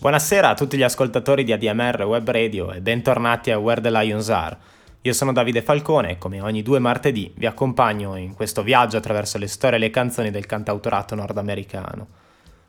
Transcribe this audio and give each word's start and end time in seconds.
Buonasera 0.00 0.48
a 0.48 0.54
tutti 0.54 0.78
gli 0.78 0.82
ascoltatori 0.82 1.44
di 1.44 1.52
ADMR 1.52 2.04
Web 2.04 2.30
Radio 2.30 2.72
e 2.72 2.80
bentornati 2.80 3.50
a 3.50 3.58
Where 3.58 3.82
the 3.82 3.90
Lions 3.90 4.30
Are. 4.30 4.56
Io 5.02 5.12
sono 5.12 5.30
Davide 5.30 5.60
Falcone 5.60 6.12
e 6.12 6.16
come 6.16 6.40
ogni 6.40 6.62
due 6.62 6.78
martedì 6.78 7.30
vi 7.36 7.44
accompagno 7.44 8.16
in 8.16 8.32
questo 8.32 8.62
viaggio 8.62 8.96
attraverso 8.96 9.36
le 9.36 9.46
storie 9.46 9.76
e 9.76 9.80
le 9.80 9.90
canzoni 9.90 10.30
del 10.30 10.46
cantautorato 10.46 11.14
nordamericano. 11.14 12.06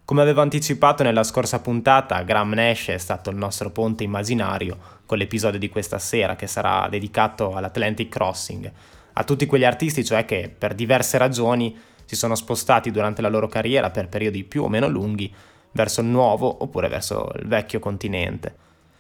Come 0.04 0.22
avevo 0.22 0.42
anticipato 0.42 1.04
nella 1.04 1.24
scorsa 1.24 1.62
puntata, 1.62 2.22
Graham 2.24 2.52
Nash 2.52 2.88
è 2.88 2.98
stato 2.98 3.30
il 3.30 3.38
nostro 3.38 3.70
ponte 3.70 4.04
immaginario 4.04 4.78
con 5.06 5.18
l'episodio 5.18 5.58
di 5.58 5.70
questa 5.70 6.00
sera 6.00 6.36
che 6.36 6.48
sarà 6.48 6.90
dedicato 6.90 7.56
all'Atlantic 7.56 8.10
Crossing, 8.10 8.70
a 9.14 9.24
tutti 9.24 9.46
quegli 9.46 9.64
artisti 9.64 10.04
cioè 10.04 10.26
che 10.26 10.54
per 10.56 10.76
diverse 10.76 11.18
ragioni 11.18 11.80
si 12.04 12.18
sono 12.18 12.36
spostati 12.36 12.92
durante 12.92 13.22
la 13.22 13.30
loro 13.30 13.48
carriera 13.48 13.90
per 13.90 14.10
periodi 14.10 14.44
più 14.44 14.64
o 14.64 14.68
meno 14.68 14.90
lunghi 14.90 15.34
verso 15.72 16.02
il 16.02 16.08
nuovo 16.08 16.64
oppure 16.64 16.88
verso 16.88 17.32
il 17.36 17.48
vecchio 17.48 17.80
continente. 17.80 18.56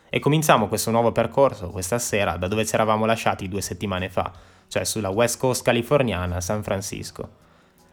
E 0.09 0.19
cominciamo 0.19 0.67
questo 0.67 0.91
nuovo 0.91 1.11
percorso 1.11 1.69
questa 1.69 1.97
sera 1.97 2.35
da 2.37 2.47
dove 2.47 2.65
ci 2.65 2.73
eravamo 2.73 3.05
lasciati 3.05 3.47
due 3.47 3.61
settimane 3.61 4.09
fa, 4.09 4.31
cioè 4.67 4.83
sulla 4.83 5.09
West 5.09 5.39
Coast 5.39 5.63
californiana, 5.63 6.41
San 6.41 6.63
Francisco. 6.63 7.39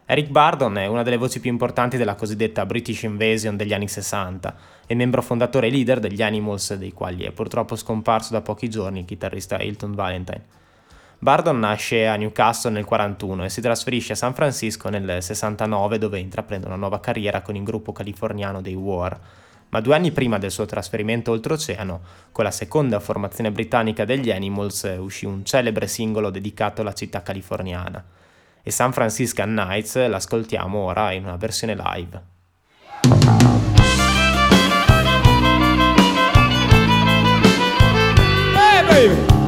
Eric 0.05 0.29
Bardon 0.29 0.75
è 0.77 0.87
una 0.87 1.03
delle 1.03 1.17
voci 1.17 1.39
più 1.39 1.51
importanti 1.51 1.95
della 1.95 2.15
cosiddetta 2.15 2.65
British 2.65 3.03
Invasion 3.03 3.55
degli 3.55 3.73
anni 3.73 3.87
60 3.87 4.55
e 4.87 4.95
membro 4.95 5.21
fondatore 5.21 5.67
e 5.67 5.69
leader 5.69 5.99
degli 5.99 6.23
Animals, 6.23 6.73
dei 6.73 6.93
quali 6.93 7.25
è 7.25 7.31
purtroppo 7.31 7.75
scomparso 7.75 8.33
da 8.33 8.41
pochi 8.41 8.69
giorni 8.69 9.01
il 9.01 9.05
chitarrista 9.05 9.61
Hilton 9.61 9.93
Valentine. 9.93 10.45
Bardon 11.21 11.59
nasce 11.59 12.07
a 12.07 12.15
Newcastle 12.15 12.71
nel 12.71 12.85
41 12.85 13.43
e 13.43 13.49
si 13.49 13.59
trasferisce 13.59 14.13
a 14.13 14.15
San 14.15 14.33
Francisco 14.33 14.87
nel 14.87 15.21
69 15.21 15.97
dove 15.97 16.17
intraprende 16.17 16.65
una 16.65 16.77
nuova 16.77 17.01
carriera 17.01 17.41
con 17.41 17.57
il 17.57 17.63
gruppo 17.63 17.91
californiano 17.91 18.61
dei 18.61 18.73
War. 18.73 19.19
Ma 19.67 19.81
due 19.81 19.95
anni 19.95 20.11
prima 20.11 20.37
del 20.37 20.49
suo 20.49 20.65
trasferimento 20.65 21.31
oltreoceano, 21.31 21.99
con 22.31 22.45
la 22.45 22.51
seconda 22.51 23.01
formazione 23.01 23.51
britannica 23.51 24.05
degli 24.05 24.31
Animals, 24.31 24.95
uscì 24.97 25.25
un 25.25 25.43
celebre 25.43 25.87
singolo 25.87 26.29
dedicato 26.29 26.79
alla 26.79 26.93
città 26.93 27.21
californiana. 27.21 28.01
E 28.63 28.71
San 28.71 28.93
Franciscan 28.93 29.53
Nights 29.53 30.07
l'ascoltiamo 30.07 30.77
ora 30.77 31.11
in 31.11 31.25
una 31.25 31.35
versione 31.35 31.75
live. 31.75 32.21
Hey, 38.55 38.85
baby. 38.87 39.38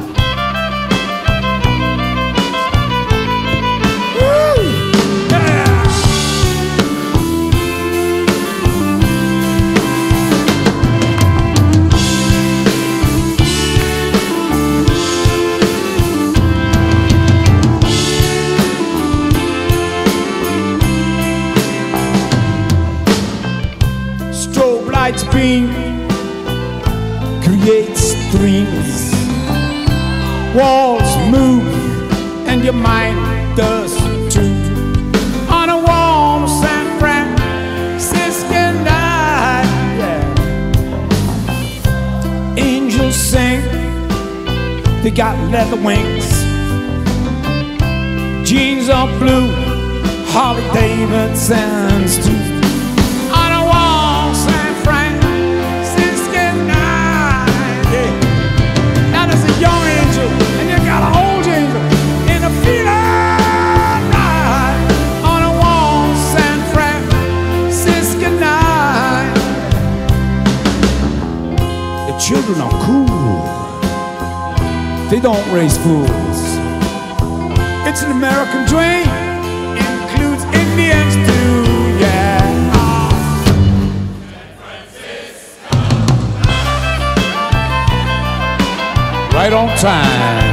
Leather 45.72 45.84
wings. 45.84 46.28
Jeans 48.48 48.88
are 48.88 49.06
blue, 49.18 49.48
Harley 50.28 50.62
Davidson's 50.72 52.16
too. 52.24 52.36
On 53.32 53.52
a 53.52 53.64
San 54.34 54.74
Franciscan 54.84 56.66
night, 56.66 57.84
a 59.44 59.60
young 59.60 59.84
angel 59.86 60.28
and 60.60 60.68
you 60.70 60.76
got 60.86 61.02
an 61.08 61.12
old 61.24 61.46
angel 61.46 61.82
in 62.30 62.42
a. 62.44 62.50
The 72.08 72.14
children 72.18 72.60
are 72.60 72.70
cool. 72.84 73.11
They 75.12 75.20
don't 75.20 75.46
raise 75.52 75.76
fools. 75.76 76.08
It's 77.86 78.00
an 78.02 78.12
American 78.12 78.64
dream. 78.64 79.06
Includes 79.76 80.42
Indians 80.54 81.14
too, 81.28 81.98
yeah. 82.00 82.40
right 89.34 89.52
on 89.52 89.68
time. 89.76 90.51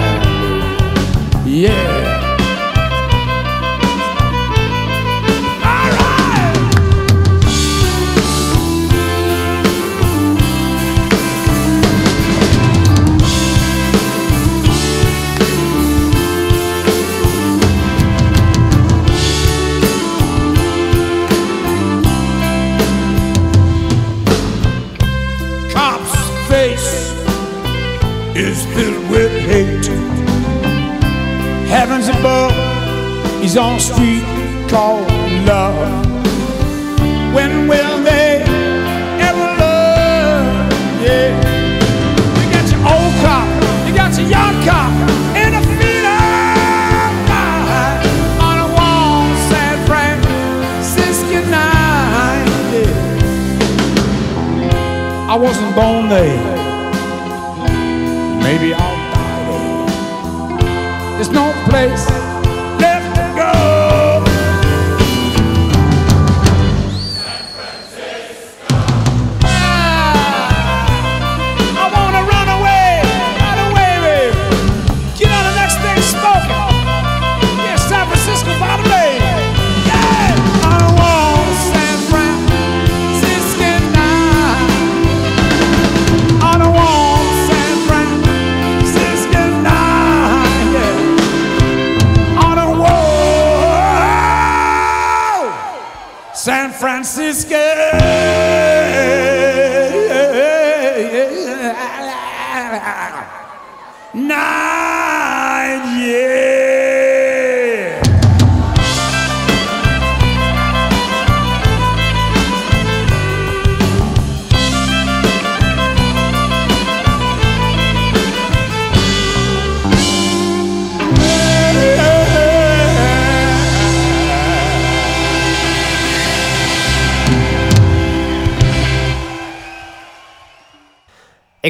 Face 26.75 27.11
is 28.35 28.65
filled 28.75 29.09
with 29.09 29.31
hate. 29.49 29.87
Heavens 31.67 32.07
above, 32.07 32.53
he's 33.41 33.57
on 33.57 33.75
a 33.75 33.79
street 33.79 34.23
called 34.69 35.07
love. 35.45 36.05
When 37.33 37.67
will 37.67 38.03
they 38.03 38.41
ever 39.27 39.47
love? 39.63 40.45
Yeah. 41.01 41.29
You 42.39 42.45
got 42.55 42.65
your 42.73 42.81
old 42.93 43.13
cop, 43.23 43.47
you 43.87 43.95
got 43.95 44.17
your 44.17 44.27
young 44.27 44.63
cop. 44.65 45.09
I 55.31 55.35
wasn't 55.35 55.75
born 55.75 56.09
there. 56.09 56.58
Maybe 58.49 58.73
I'll 58.73 58.97
die 59.13 59.43
there. 59.51 61.17
There's 61.17 61.29
no 61.29 61.53
place 61.69 62.18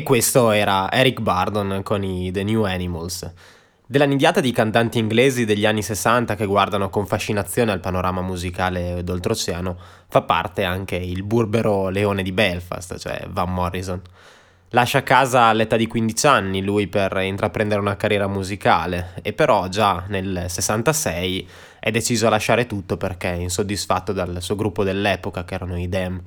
questo 0.09 0.49
era 0.49 0.91
Eric 0.91 1.19
Bardon 1.19 1.81
con 1.83 2.03
i 2.03 2.31
The 2.31 2.41
New 2.41 2.63
Animals. 2.63 3.31
Della 3.85 4.05
nidiata 4.05 4.39
di 4.39 4.51
cantanti 4.51 4.97
inglesi 4.97 5.45
degli 5.45 5.67
anni 5.67 5.83
60 5.83 6.33
che 6.33 6.47
guardano 6.47 6.89
con 6.89 7.05
fascinazione 7.05 7.71
al 7.71 7.79
panorama 7.79 8.21
musicale 8.21 9.03
d'oltreoceano 9.03 9.77
fa 10.07 10.23
parte 10.23 10.63
anche 10.63 10.95
il 10.95 11.21
burbero 11.21 11.89
leone 11.89 12.23
di 12.23 12.31
Belfast, 12.31 12.97
cioè 12.97 13.27
Van 13.29 13.53
Morrison. 13.53 14.01
Lascia 14.69 15.03
casa 15.03 15.43
all'età 15.43 15.75
di 15.75 15.85
15 15.85 16.25
anni 16.25 16.63
lui 16.63 16.87
per 16.87 17.15
intraprendere 17.17 17.79
una 17.79 17.95
carriera 17.95 18.27
musicale 18.27 19.11
e 19.21 19.33
però 19.33 19.67
già 19.67 20.05
nel 20.07 20.45
66 20.47 21.47
è 21.79 21.91
deciso 21.91 22.25
a 22.25 22.31
lasciare 22.31 22.65
tutto 22.65 22.97
perché 22.97 23.31
è 23.31 23.37
insoddisfatto 23.37 24.11
dal 24.11 24.41
suo 24.41 24.55
gruppo 24.55 24.83
dell'epoca 24.83 25.45
che 25.45 25.53
erano 25.53 25.77
i 25.77 25.87
Dem. 25.87 26.19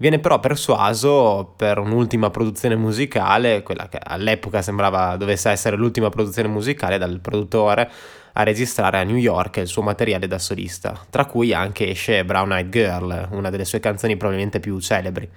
Viene 0.00 0.18
però 0.18 0.40
persuaso 0.40 1.52
per 1.58 1.76
un'ultima 1.76 2.30
produzione 2.30 2.74
musicale, 2.74 3.62
quella 3.62 3.86
che 3.86 3.98
all'epoca 4.02 4.62
sembrava 4.62 5.18
dovesse 5.18 5.50
essere 5.50 5.76
l'ultima 5.76 6.08
produzione 6.08 6.48
musicale, 6.48 6.96
dal 6.96 7.20
produttore 7.20 7.90
a 8.32 8.42
registrare 8.42 8.98
a 8.98 9.02
New 9.02 9.16
York 9.16 9.58
il 9.58 9.66
suo 9.66 9.82
materiale 9.82 10.26
da 10.26 10.38
solista, 10.38 10.98
tra 11.10 11.26
cui 11.26 11.52
anche 11.52 11.90
esce 11.90 12.24
Brown 12.24 12.50
Eyed 12.50 12.70
Girl, 12.70 13.28
una 13.32 13.50
delle 13.50 13.66
sue 13.66 13.78
canzoni 13.80 14.16
probabilmente 14.16 14.58
più 14.58 14.80
celebri. 14.80 15.28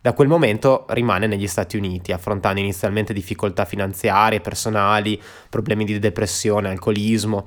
Da 0.00 0.12
quel 0.12 0.26
momento 0.26 0.86
rimane 0.88 1.28
negli 1.28 1.46
Stati 1.46 1.76
Uniti, 1.76 2.10
affrontando 2.10 2.58
inizialmente 2.58 3.12
difficoltà 3.12 3.64
finanziarie, 3.64 4.40
personali, 4.40 5.22
problemi 5.48 5.84
di 5.84 6.00
depressione, 6.00 6.68
alcolismo, 6.68 7.46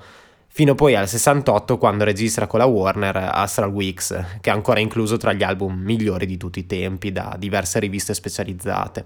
fino 0.55 0.75
poi 0.75 0.93
al 0.93 1.07
68 1.07 1.79
quando 1.79 2.03
registra 2.03 2.45
con 2.45 2.59
la 2.59 2.65
Warner 2.65 3.29
Astral 3.33 3.71
Weeks, 3.71 4.09
che 4.39 4.51
è 4.51 4.53
ancora 4.53 4.79
incluso 4.79 5.17
tra 5.17 5.33
gli 5.33 5.41
album 5.41 5.79
migliori 5.81 6.27
di 6.27 6.37
tutti 6.37 6.59
i 6.59 6.67
tempi 6.67 7.11
da 7.11 7.35
diverse 7.39 7.79
riviste 7.79 8.13
specializzate. 8.13 9.03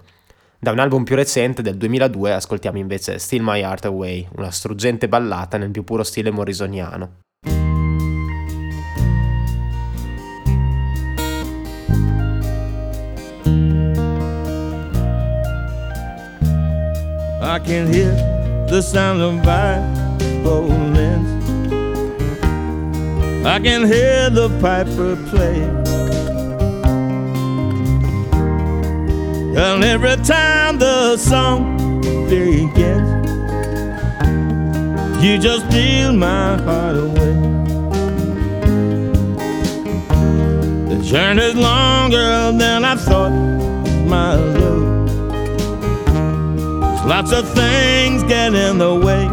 Da 0.58 0.72
un 0.72 0.78
album 0.78 1.04
più 1.04 1.16
recente 1.16 1.62
del 1.62 1.78
2002 1.78 2.34
ascoltiamo 2.34 2.76
invece 2.76 3.18
Still 3.18 3.42
My 3.42 3.60
Heart 3.60 3.86
Away, 3.86 4.28
una 4.36 4.50
struggente 4.50 5.08
ballata 5.08 5.56
nel 5.56 5.70
più 5.70 5.84
puro 5.84 6.02
stile 6.02 6.30
morrisoniano. 6.30 7.20
I 17.40 17.60
can 17.60 17.90
hear 17.90 18.12
the 18.68 18.82
sound 18.82 19.22
of 19.22 19.40
violins. 19.42 20.97
I 23.48 23.58
can 23.60 23.86
hear 23.86 24.28
the 24.28 24.50
piper 24.60 25.16
play. 25.30 25.62
And 29.56 29.82
every 29.82 30.16
time 30.16 30.78
the 30.78 31.16
song 31.16 31.78
begins, 32.28 33.08
you 35.24 35.38
just 35.38 35.66
steal 35.70 36.12
my 36.12 36.60
heart 36.60 36.96
away. 36.96 37.34
The 40.90 41.02
journey's 41.02 41.54
longer 41.54 42.52
than 42.52 42.84
I 42.84 42.96
thought, 42.96 43.32
my 44.06 44.34
love. 44.34 45.08
There's 46.82 47.04
Lots 47.06 47.32
of 47.32 47.48
things 47.54 48.24
get 48.24 48.54
in 48.54 48.76
the 48.76 48.94
way. 48.94 49.26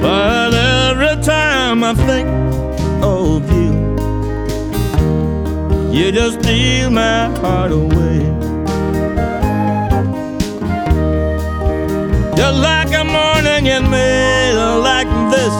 But 0.00 0.54
every 0.54 1.22
time 1.24 1.82
I 1.82 1.92
think 1.94 2.28
of 3.02 3.50
you, 3.52 3.72
you 5.92 6.12
just 6.12 6.40
steal 6.40 6.90
my 6.90 7.28
heart 7.40 7.72
away. 7.72 8.18
You're 12.36 12.58
like 12.70 12.92
a 12.94 13.04
morning 13.04 13.66
in 13.66 13.90
May, 13.90 14.54
like 14.90 15.08
this. 15.32 15.54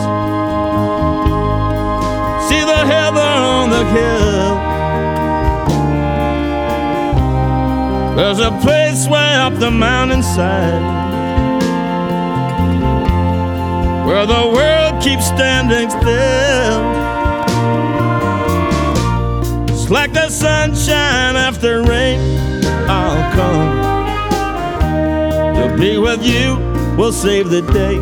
See 2.48 2.64
the 2.72 2.82
heather 2.92 3.30
on 3.52 3.70
the 3.70 3.84
hill. 3.96 4.54
There's 8.16 8.38
a 8.38 8.52
place 8.62 9.08
way 9.08 9.34
up 9.34 9.58
the 9.58 9.70
mountainside 9.70 11.07
where 14.08 14.24
the 14.24 14.46
world 14.56 15.02
keeps 15.02 15.26
standing 15.26 15.90
still. 15.90 16.80
It's 19.68 19.90
like 19.90 20.14
the 20.14 20.30
sunshine 20.30 21.36
after 21.36 21.82
rain. 21.82 22.18
I'll 22.88 23.32
come 23.36 23.68
to 25.56 25.76
be 25.76 25.98
with 25.98 26.24
you. 26.24 26.56
We'll 26.96 27.12
save 27.12 27.50
the 27.50 27.60
day. 27.60 27.98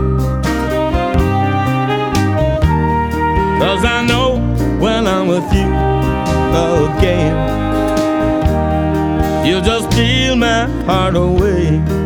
Cause 3.58 3.84
I 3.84 4.06
know 4.06 4.36
when 4.78 5.08
I'm 5.08 5.26
with 5.26 5.52
you 5.52 5.66
again. 6.86 7.34
you'll 9.44 9.60
just 9.60 9.90
steal 9.90 10.36
my 10.36 10.68
heart 10.84 11.16
away. 11.16 12.05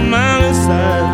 The 0.00 0.06
mountainside 0.08 1.08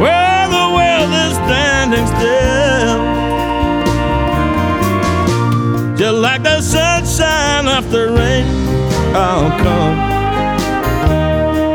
where 0.00 0.48
the 0.56 0.66
world 0.76 1.12
is 1.24 1.34
standing 1.44 2.06
still. 2.14 2.98
Just 5.96 6.18
like 6.26 6.42
the 6.42 6.60
sunshine 6.60 7.66
after 7.68 8.12
rain, 8.12 8.46
I'll 9.14 9.50
come 9.64 9.96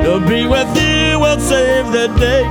to 0.03 0.19
be 0.27 0.45
with 0.45 0.71
you 0.75 1.19
will 1.19 1.39
save 1.39 1.91
the 1.91 2.07
day. 2.19 2.43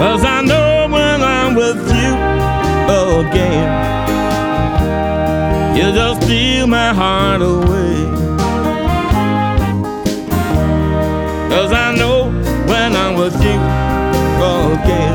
Cause 0.00 0.24
I 0.24 0.42
know 0.42 0.88
when 0.90 1.22
I'm 1.22 1.54
with 1.54 1.82
you 2.00 2.12
again, 3.20 3.68
you 5.76 5.92
just 5.92 6.22
steal 6.22 6.66
my 6.66 6.92
heart 6.92 7.40
away. 7.42 8.31
Again, 13.24 15.10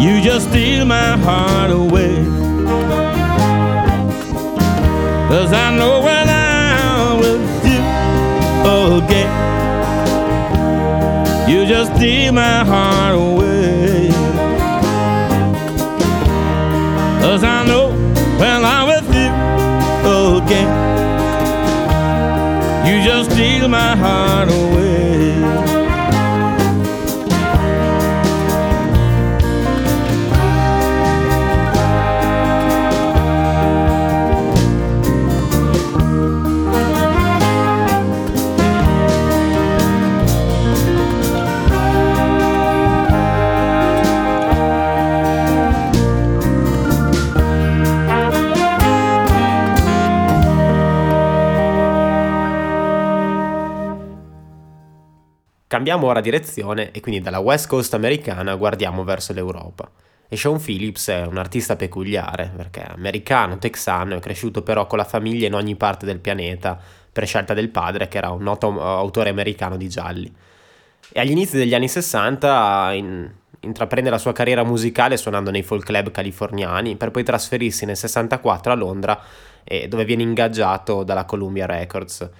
you 0.00 0.20
just 0.20 0.48
steal 0.48 0.84
my 0.84 1.16
heart 1.18 1.70
away. 1.70 2.16
Cause 5.28 5.52
I 5.52 5.70
know 5.76 6.00
when 6.00 6.28
I'm 6.28 7.20
with 7.20 7.64
you 7.64 7.80
again, 8.98 9.32
you 11.48 11.66
just 11.66 11.94
steal 11.96 12.32
my 12.32 12.64
heart 12.64 13.14
away. 13.14 14.10
Cause 17.22 17.44
I 17.44 17.64
know 17.64 17.92
when 18.38 18.64
I'm 18.64 18.88
with 18.88 19.14
you 19.14 19.30
again, 20.38 20.68
you 22.86 23.04
just 23.04 23.30
steal 23.30 23.68
my 23.68 23.94
heart 23.96 24.48
away. 24.48 24.71
Cambiamo 55.82 56.06
ora 56.06 56.20
direzione 56.20 56.92
e 56.92 57.00
quindi 57.00 57.20
dalla 57.20 57.40
West 57.40 57.66
Coast 57.66 57.92
americana 57.94 58.54
guardiamo 58.54 59.02
verso 59.02 59.32
l'Europa. 59.32 59.90
E 60.28 60.36
Sean 60.36 60.60
Phillips 60.60 61.08
è 61.08 61.26
un 61.26 61.38
artista 61.38 61.74
peculiare, 61.74 62.52
perché 62.56 62.82
è 62.84 62.92
americano, 62.92 63.58
texano, 63.58 64.14
è 64.14 64.20
cresciuto 64.20 64.62
però 64.62 64.86
con 64.86 64.98
la 64.98 65.04
famiglia 65.04 65.48
in 65.48 65.54
ogni 65.54 65.74
parte 65.74 66.06
del 66.06 66.20
pianeta, 66.20 66.78
per 67.12 67.26
scelta 67.26 67.52
del 67.52 67.70
padre, 67.70 68.06
che 68.06 68.16
era 68.16 68.30
un 68.30 68.44
noto 68.44 68.80
autore 68.80 69.30
americano 69.30 69.76
di 69.76 69.88
gialli. 69.88 70.32
E 71.10 71.18
agli 71.18 71.32
inizi 71.32 71.56
degli 71.56 71.74
anni 71.74 71.88
60 71.88 72.92
in, 72.92 73.30
intraprende 73.58 74.08
la 74.08 74.18
sua 74.18 74.32
carriera 74.32 74.62
musicale 74.62 75.16
suonando 75.16 75.50
nei 75.50 75.64
folk 75.64 75.84
club 75.84 76.12
californiani, 76.12 76.94
per 76.94 77.10
poi 77.10 77.24
trasferirsi 77.24 77.86
nel 77.86 77.96
64 77.96 78.70
a 78.70 78.76
Londra, 78.76 79.20
eh, 79.64 79.88
dove 79.88 80.04
viene 80.04 80.22
ingaggiato 80.22 81.02
dalla 81.02 81.24
Columbia 81.24 81.66
Records 81.66 82.30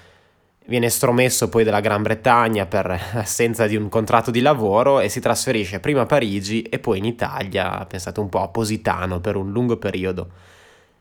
viene 0.67 0.89
stromesso 0.89 1.49
poi 1.49 1.65
dalla 1.65 1.81
Gran 1.81 2.03
Bretagna 2.03 2.67
per 2.67 2.91
assenza 3.15 3.67
di 3.67 3.77
un 3.77 3.89
contratto 3.89 4.31
di 4.31 4.41
lavoro 4.41 5.01
e 5.01 5.09
si 5.09 5.21
trasferisce 5.21 5.81
prima 5.81 6.03
a 6.03 6.07
Parigi 6.07 6.63
e 6.63 6.79
poi 6.79 6.99
in 6.99 7.05
Italia, 7.05 7.85
pensate 7.87 8.21
un 8.21 8.29
po' 8.29 8.43
a 8.43 8.49
Positano 8.49 9.21
per 9.21 9.37
un 9.37 9.51
lungo 9.51 9.77
periodo. 9.77 10.31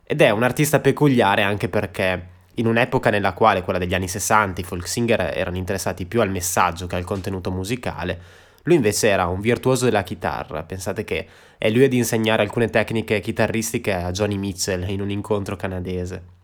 Ed 0.03 0.21
è 0.21 0.29
un 0.29 0.43
artista 0.43 0.79
peculiare 0.79 1.43
anche 1.43 1.69
perché 1.69 2.27
in 2.55 2.67
un'epoca 2.67 3.09
nella 3.09 3.33
quale, 3.33 3.61
quella 3.61 3.79
degli 3.79 3.93
anni 3.93 4.07
60, 4.07 4.61
i 4.61 4.63
folk 4.63 4.87
singer 4.87 5.31
erano 5.35 5.57
interessati 5.57 6.05
più 6.05 6.21
al 6.21 6.29
messaggio 6.29 6.87
che 6.87 6.95
al 6.95 7.05
contenuto 7.05 7.49
musicale, 7.51 8.19
lui 8.63 8.75
invece 8.75 9.07
era 9.07 9.27
un 9.27 9.39
virtuoso 9.39 9.85
della 9.85 10.03
chitarra. 10.03 10.63
Pensate 10.63 11.03
che 11.03 11.27
è 11.57 11.69
lui 11.69 11.83
ad 11.83 11.93
insegnare 11.93 12.41
alcune 12.41 12.69
tecniche 12.69 13.19
chitarristiche 13.19 13.93
a 13.93 14.11
Johnny 14.11 14.37
Mitchell 14.37 14.87
in 14.89 15.01
un 15.01 15.09
incontro 15.09 15.55
canadese. 15.55 16.40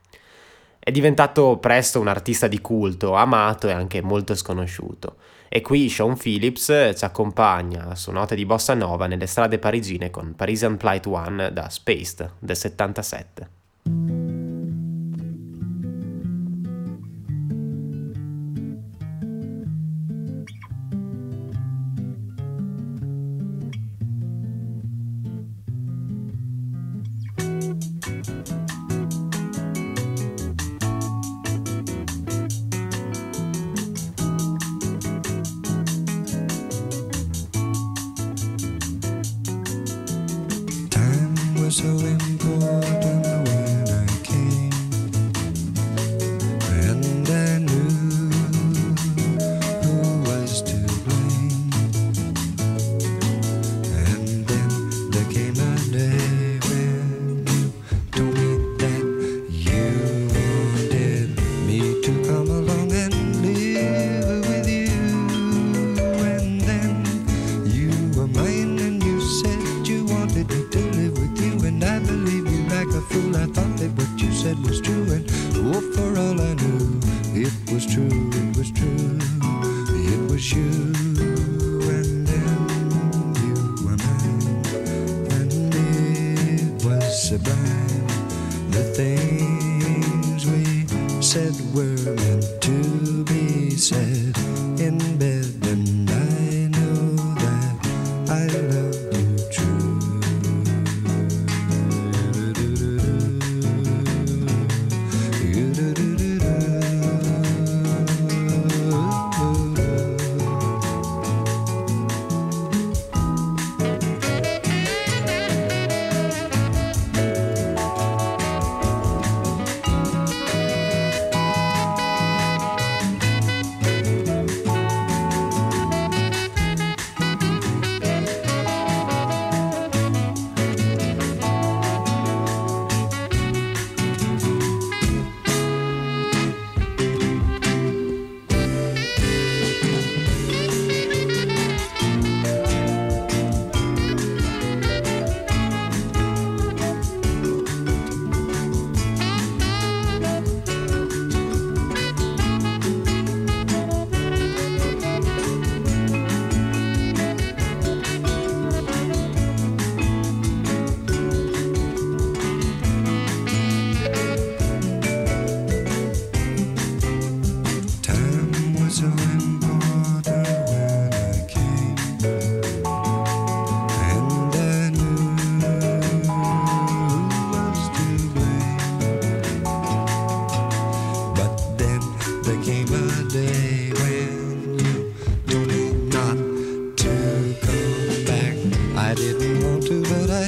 È 0.88 0.92
diventato 0.92 1.58
presto 1.58 2.00
un 2.00 2.08
artista 2.08 2.48
di 2.48 2.62
culto, 2.62 3.14
amato 3.14 3.68
e 3.68 3.74
anche 3.74 4.02
molto 4.02 4.36
sconosciuto. 4.36 5.18
E 5.50 5.60
qui 5.60 5.90
Sean 5.90 6.16
Phillips 6.16 6.94
ci 6.96 7.04
accompagna 7.04 7.94
su 7.94 8.10
note 8.12 8.36
di 8.36 8.46
bossa 8.46 8.74
nova 8.74 9.06
nelle 9.06 9.28
strade 9.28 9.60
parigine 9.60 10.10
con 10.10 10.34
Parisian 10.34 10.78
Plight 10.78 11.06
One 11.08 11.52
da 11.52 11.68
Spaced 11.68 12.36
del 12.40 12.56
77. 12.56 13.57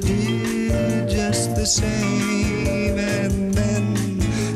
Did 0.02 1.10
just 1.10 1.56
the 1.56 1.66
same. 1.66 2.98
And 2.98 3.54
then 3.54 3.96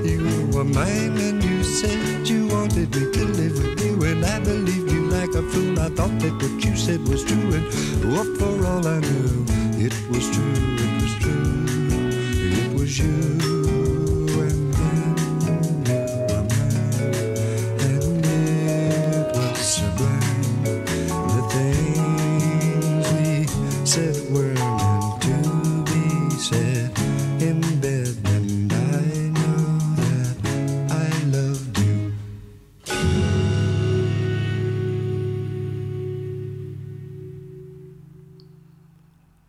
you 0.05 0.49
were 0.53 0.63
mine 0.63 1.17
and 1.17 1.43
you 1.43 1.63
said 1.63 2.27
you 2.27 2.47
wanted 2.47 2.95
me 2.95 3.11
to 3.11 3.25
live 3.25 3.57
with 3.61 3.83
you. 3.83 4.03
And 4.03 4.25
I 4.25 4.39
believed 4.39 4.91
you 4.91 5.09
like 5.09 5.33
a 5.35 5.43
fool. 5.51 5.79
I 5.79 5.89
thought 5.89 6.17
that 6.19 6.33
what 6.41 6.63
you 6.63 6.75
said 6.75 7.01
was 7.07 7.23
true. 7.23 7.53
And 7.53 7.65
what 8.15 8.27
for 8.39 8.65
all 8.65 8.87
I 8.87 8.99
knew, 8.99 9.45
it 9.85 9.93
was 10.09 10.29
true, 10.31 10.53
it 10.85 11.01
was 11.01 11.13
true, 11.19 11.65
it 12.61 12.73
was 12.73 12.99
you. 12.99 13.62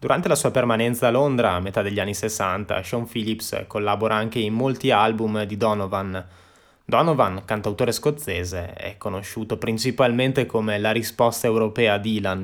Durante 0.05 0.29
la 0.29 0.35
sua 0.35 0.51
permanenza 0.51 1.07
a 1.07 1.11
Londra, 1.11 1.53
a 1.53 1.61
metà 1.61 1.81
degli 1.81 1.99
anni 1.99 2.13
60, 2.13 2.83
Sean 2.83 3.07
Phillips 3.07 3.65
collabora 3.67 4.15
anche 4.15 4.39
in 4.39 4.53
molti 4.53 4.91
album 4.91 5.45
di 5.45 5.57
Donovan, 5.57 6.23
Donovan, 6.85 7.45
cantautore 7.47 7.91
scozzese, 7.91 8.75
è 8.75 8.99
conosciuto 8.99 9.57
principalmente 9.57 10.45
come 10.45 10.79
la 10.79 10.91
risposta 10.91 11.47
europea 11.47 11.95
a 11.95 11.99
Dylan, 11.99 12.43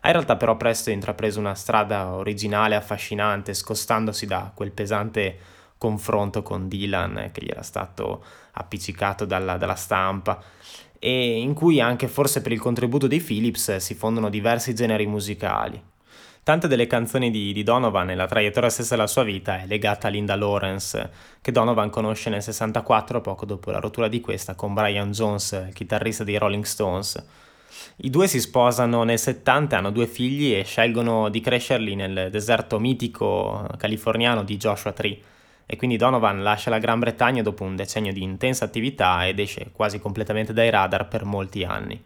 ha 0.00 0.06
in 0.06 0.12
realtà 0.12 0.36
però 0.36 0.56
presto 0.56 0.88
intrapreso 0.88 1.38
una 1.38 1.54
strada 1.54 2.14
originale, 2.14 2.76
affascinante, 2.76 3.52
scostandosi 3.52 4.24
da 4.24 4.50
quel 4.54 4.70
pesante 4.70 5.36
confronto 5.76 6.40
con 6.40 6.66
Dylan 6.66 7.28
che 7.30 7.44
gli 7.44 7.50
era 7.50 7.62
stato 7.62 8.24
appiccicato 8.52 9.26
dalla, 9.26 9.58
dalla 9.58 9.74
stampa 9.74 10.42
e 10.98 11.40
in 11.40 11.52
cui 11.52 11.78
anche 11.78 12.08
forse 12.08 12.40
per 12.40 12.52
il 12.52 12.58
contributo 12.58 13.06
dei 13.06 13.20
Philips 13.20 13.76
si 13.76 13.94
fondono 13.94 14.30
diversi 14.30 14.74
generi 14.74 15.06
musicali. 15.06 15.90
Tante 16.44 16.66
delle 16.66 16.88
canzoni 16.88 17.30
di, 17.30 17.52
di, 17.52 17.62
Donovan 17.62 18.10
e 18.10 18.16
la 18.16 18.26
traiettoria 18.26 18.68
stessa 18.68 18.96
della 18.96 19.06
sua 19.06 19.22
vita 19.22 19.60
è 19.60 19.66
legata 19.66 20.08
a 20.08 20.10
Linda 20.10 20.34
Lawrence, 20.34 21.10
che 21.40 21.52
Donovan 21.52 21.88
conosce 21.88 22.30
nel 22.30 22.42
64, 22.42 23.20
poco 23.20 23.46
dopo 23.46 23.70
la 23.70 23.78
rottura 23.78 24.08
di 24.08 24.20
questa, 24.20 24.56
con 24.56 24.74
Brian 24.74 25.12
Jones, 25.12 25.68
chitarrista 25.72 26.24
dei 26.24 26.38
Rolling 26.38 26.64
Stones. 26.64 27.24
I 27.98 28.10
due 28.10 28.26
si 28.26 28.40
sposano 28.40 29.04
nel 29.04 29.20
70, 29.20 29.78
hanno 29.78 29.92
due 29.92 30.08
figli 30.08 30.52
e 30.52 30.64
scelgono 30.64 31.28
di 31.28 31.40
crescerli 31.40 31.94
nel 31.94 32.28
deserto 32.32 32.80
mitico 32.80 33.64
californiano 33.78 34.42
di 34.42 34.56
Joshua 34.56 34.90
Tree. 34.90 35.16
E 35.64 35.76
quindi 35.76 35.96
Donovan 35.96 36.42
lascia 36.42 36.70
la 36.70 36.80
Gran 36.80 36.98
Bretagna 36.98 37.42
dopo 37.42 37.62
un 37.62 37.76
decennio 37.76 38.12
di 38.12 38.24
intensa 38.24 38.64
attività 38.64 39.28
ed 39.28 39.38
esce 39.38 39.70
quasi 39.70 40.00
completamente 40.00 40.52
dai 40.52 40.70
radar 40.70 41.06
per 41.06 41.24
molti 41.24 41.62
anni. 41.62 42.02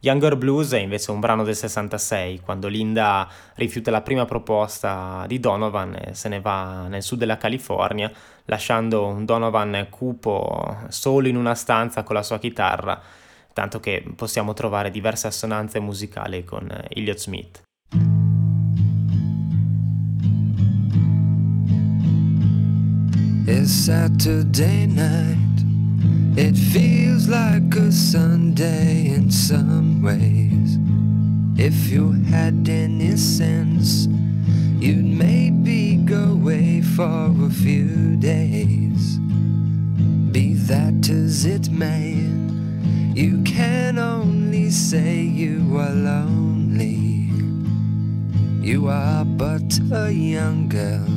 Younger 0.00 0.36
Blues 0.36 0.70
è 0.72 0.78
invece 0.78 1.10
un 1.10 1.18
brano 1.18 1.42
del 1.42 1.56
66, 1.56 2.40
quando 2.40 2.68
Linda 2.68 3.28
rifiuta 3.54 3.90
la 3.90 4.00
prima 4.00 4.26
proposta 4.26 5.24
di 5.26 5.40
Donovan 5.40 5.96
e 6.00 6.14
se 6.14 6.28
ne 6.28 6.40
va 6.40 6.86
nel 6.86 7.02
sud 7.02 7.18
della 7.18 7.36
California, 7.36 8.08
lasciando 8.44 9.06
un 9.06 9.24
Donovan 9.24 9.88
cupo 9.90 10.86
solo 10.88 11.26
in 11.26 11.36
una 11.36 11.56
stanza 11.56 12.04
con 12.04 12.14
la 12.14 12.22
sua 12.22 12.38
chitarra, 12.38 13.00
tanto 13.52 13.80
che 13.80 14.04
possiamo 14.14 14.54
trovare 14.54 14.92
diverse 14.92 15.26
assonanze 15.26 15.80
musicali 15.80 16.44
con 16.44 16.68
Elliott 16.90 17.18
Smith. 17.18 17.62
It's 23.46 23.72
Saturday 23.72 24.86
night 24.86 25.47
It 26.40 26.56
feels 26.56 27.26
like 27.26 27.74
a 27.74 27.90
Sunday 27.90 29.08
in 29.08 29.28
some 29.28 30.02
ways. 30.02 30.78
If 31.58 31.90
you 31.90 32.12
had 32.30 32.68
any 32.68 33.16
sense, 33.16 34.06
you'd 34.78 35.04
maybe 35.04 35.96
go 35.96 36.38
away 36.38 36.80
for 36.80 37.34
a 37.44 37.50
few 37.50 38.14
days. 38.18 39.18
Be 40.30 40.54
that 40.70 41.10
as 41.10 41.44
it 41.44 41.70
may, 41.72 42.14
you 43.20 43.42
can 43.42 43.98
only 43.98 44.70
say 44.70 45.22
you 45.22 45.76
are 45.76 45.90
lonely. 45.90 47.32
You 48.64 48.86
are 48.86 49.24
but 49.24 49.76
a 49.90 50.12
young 50.12 50.68
girl 50.68 51.08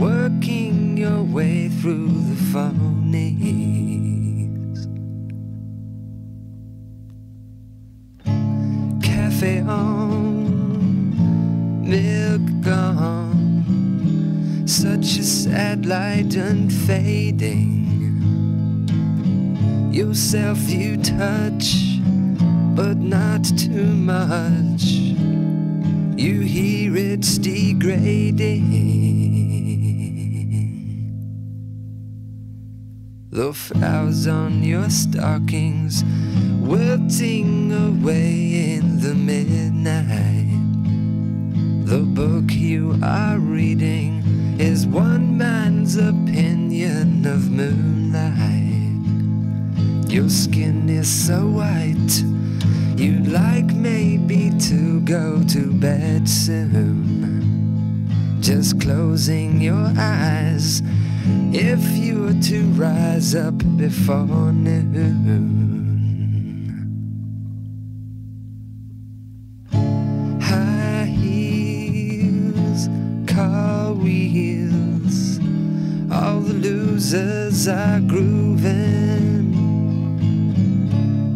working 0.00 0.96
your 0.96 1.24
way 1.24 1.68
through 1.68 2.08
the 2.08 2.36
phony. 2.54 4.05
Milk 11.82 12.42
gone, 12.60 13.62
such 14.66 15.18
a 15.18 15.24
sad 15.24 15.86
light 15.86 16.34
unfading. 16.36 17.84
Yourself 19.92 20.58
you 20.70 20.96
touch, 20.98 21.98
but 22.76 22.96
not 22.96 23.44
too 23.58 23.86
much. 23.86 24.84
You 26.16 26.40
hear 26.40 26.96
it's 26.96 27.38
degrading. 27.38 29.25
The 33.36 33.52
flowers 33.52 34.26
on 34.26 34.62
your 34.62 34.88
stockings 34.88 36.02
wilting 36.58 37.70
away 37.70 38.76
in 38.76 38.98
the 38.98 39.14
midnight. 39.14 40.48
The 41.84 41.98
book 41.98 42.50
you 42.50 42.98
are 43.02 43.36
reading 43.38 44.22
is 44.58 44.86
one 44.86 45.36
man's 45.36 45.98
opinion 45.98 47.26
of 47.26 47.50
moonlight. 47.50 49.04
Your 50.10 50.30
skin 50.30 50.88
is 50.88 51.06
so 51.06 51.46
white, 51.46 52.24
you'd 52.98 53.28
like 53.28 53.66
maybe 53.66 54.50
to 54.60 55.02
go 55.02 55.44
to 55.48 55.74
bed 55.74 56.26
soon. 56.26 58.08
Just 58.40 58.80
closing 58.80 59.60
your 59.60 59.92
eyes 59.98 60.80
if 61.52 61.96
you 61.98 62.22
were 62.22 62.40
to 62.40 62.62
rise 62.72 63.34
up 63.34 63.58
before 63.76 64.52
noon. 64.52 64.86
High 70.40 71.06
heels, 71.06 72.88
car 73.26 73.92
wheels, 73.92 75.38
all 76.12 76.40
the 76.40 76.54
losers 76.54 77.66
are 77.66 78.00
grooving. 78.00 79.54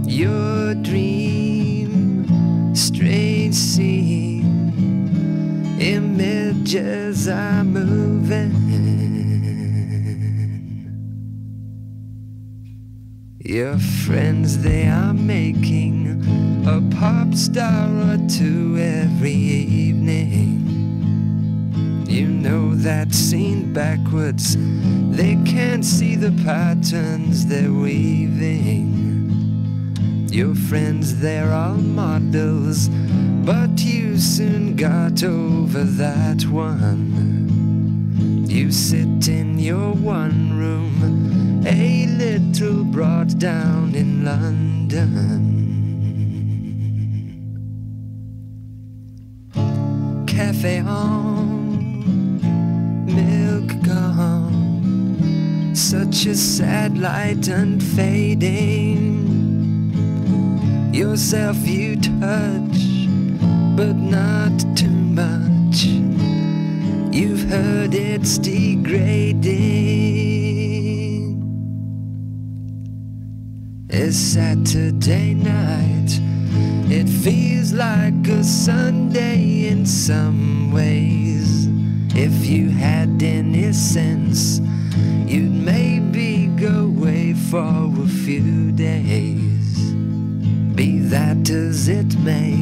Your 0.07 0.74
dream, 0.74 2.26
strange 2.74 3.55
scene, 3.55 4.74
images 5.81 7.26
are 7.29 7.64
moving. 7.64 8.00
Your 13.51 13.79
friends, 14.07 14.63
they 14.63 14.87
are 14.87 15.13
making 15.13 16.23
a 16.69 16.81
pop 16.95 17.35
star 17.35 17.89
or 18.09 18.17
two 18.29 18.79
every 18.79 19.33
evening. 19.33 20.63
You 22.09 22.29
know 22.29 22.77
that 22.77 23.13
scene 23.13 23.73
backwards, 23.73 24.57
they 25.11 25.35
can't 25.45 25.85
see 25.85 26.15
the 26.15 26.31
patterns 26.45 27.47
they're 27.47 27.73
weaving. 27.73 28.87
Your 30.31 30.55
friends, 30.55 31.19
they're 31.19 31.53
all 31.53 31.75
models, 31.75 32.89
but 33.45 33.81
you 33.81 34.17
soon 34.17 34.77
got 34.77 35.25
over 35.25 35.83
that 35.83 36.47
one. 36.47 38.47
You 38.49 38.71
sit 38.71 39.27
in 39.27 39.59
your 39.59 39.93
one 39.93 40.57
room 40.57 41.39
a 41.66 42.07
little 42.07 42.85
brought 42.85 43.38
down 43.38 43.94
in 43.94 44.25
London. 44.25 45.68
Cafe 50.27 50.81
on, 50.81 52.40
milk 53.05 53.68
gone, 53.85 55.75
such 55.75 56.25
a 56.27 56.35
sad 56.35 56.96
light 56.99 57.49
and 57.49 57.83
fading. 57.83 59.27
Yourself 60.94 61.57
you 61.68 61.96
touch, 61.96 63.07
but 63.77 63.96
not 63.96 64.59
too 64.77 64.88
much. 64.88 65.85
You've 67.14 67.42
heard 67.51 67.94
it's 67.94 68.38
degrading. 68.38 70.39
It's 74.03 74.17
Saturday 74.17 75.35
night. 75.35 76.11
It 76.91 77.07
feels 77.07 77.75
like 77.75 78.27
a 78.29 78.43
Sunday 78.43 79.69
in 79.69 79.85
some 79.85 80.73
ways. 80.73 81.69
If 82.17 82.47
you 82.47 82.71
had 82.71 83.23
any 83.23 83.75
sense, 83.75 84.61
you'd 85.27 85.53
maybe 85.53 86.47
go 86.47 86.87
away 86.87 87.35
for 87.35 87.93
a 88.03 88.09
few 88.25 88.73
days. 88.73 89.93
Be 90.75 91.01
that 91.01 91.51
as 91.51 91.89
it 91.89 92.19
may, 92.21 92.57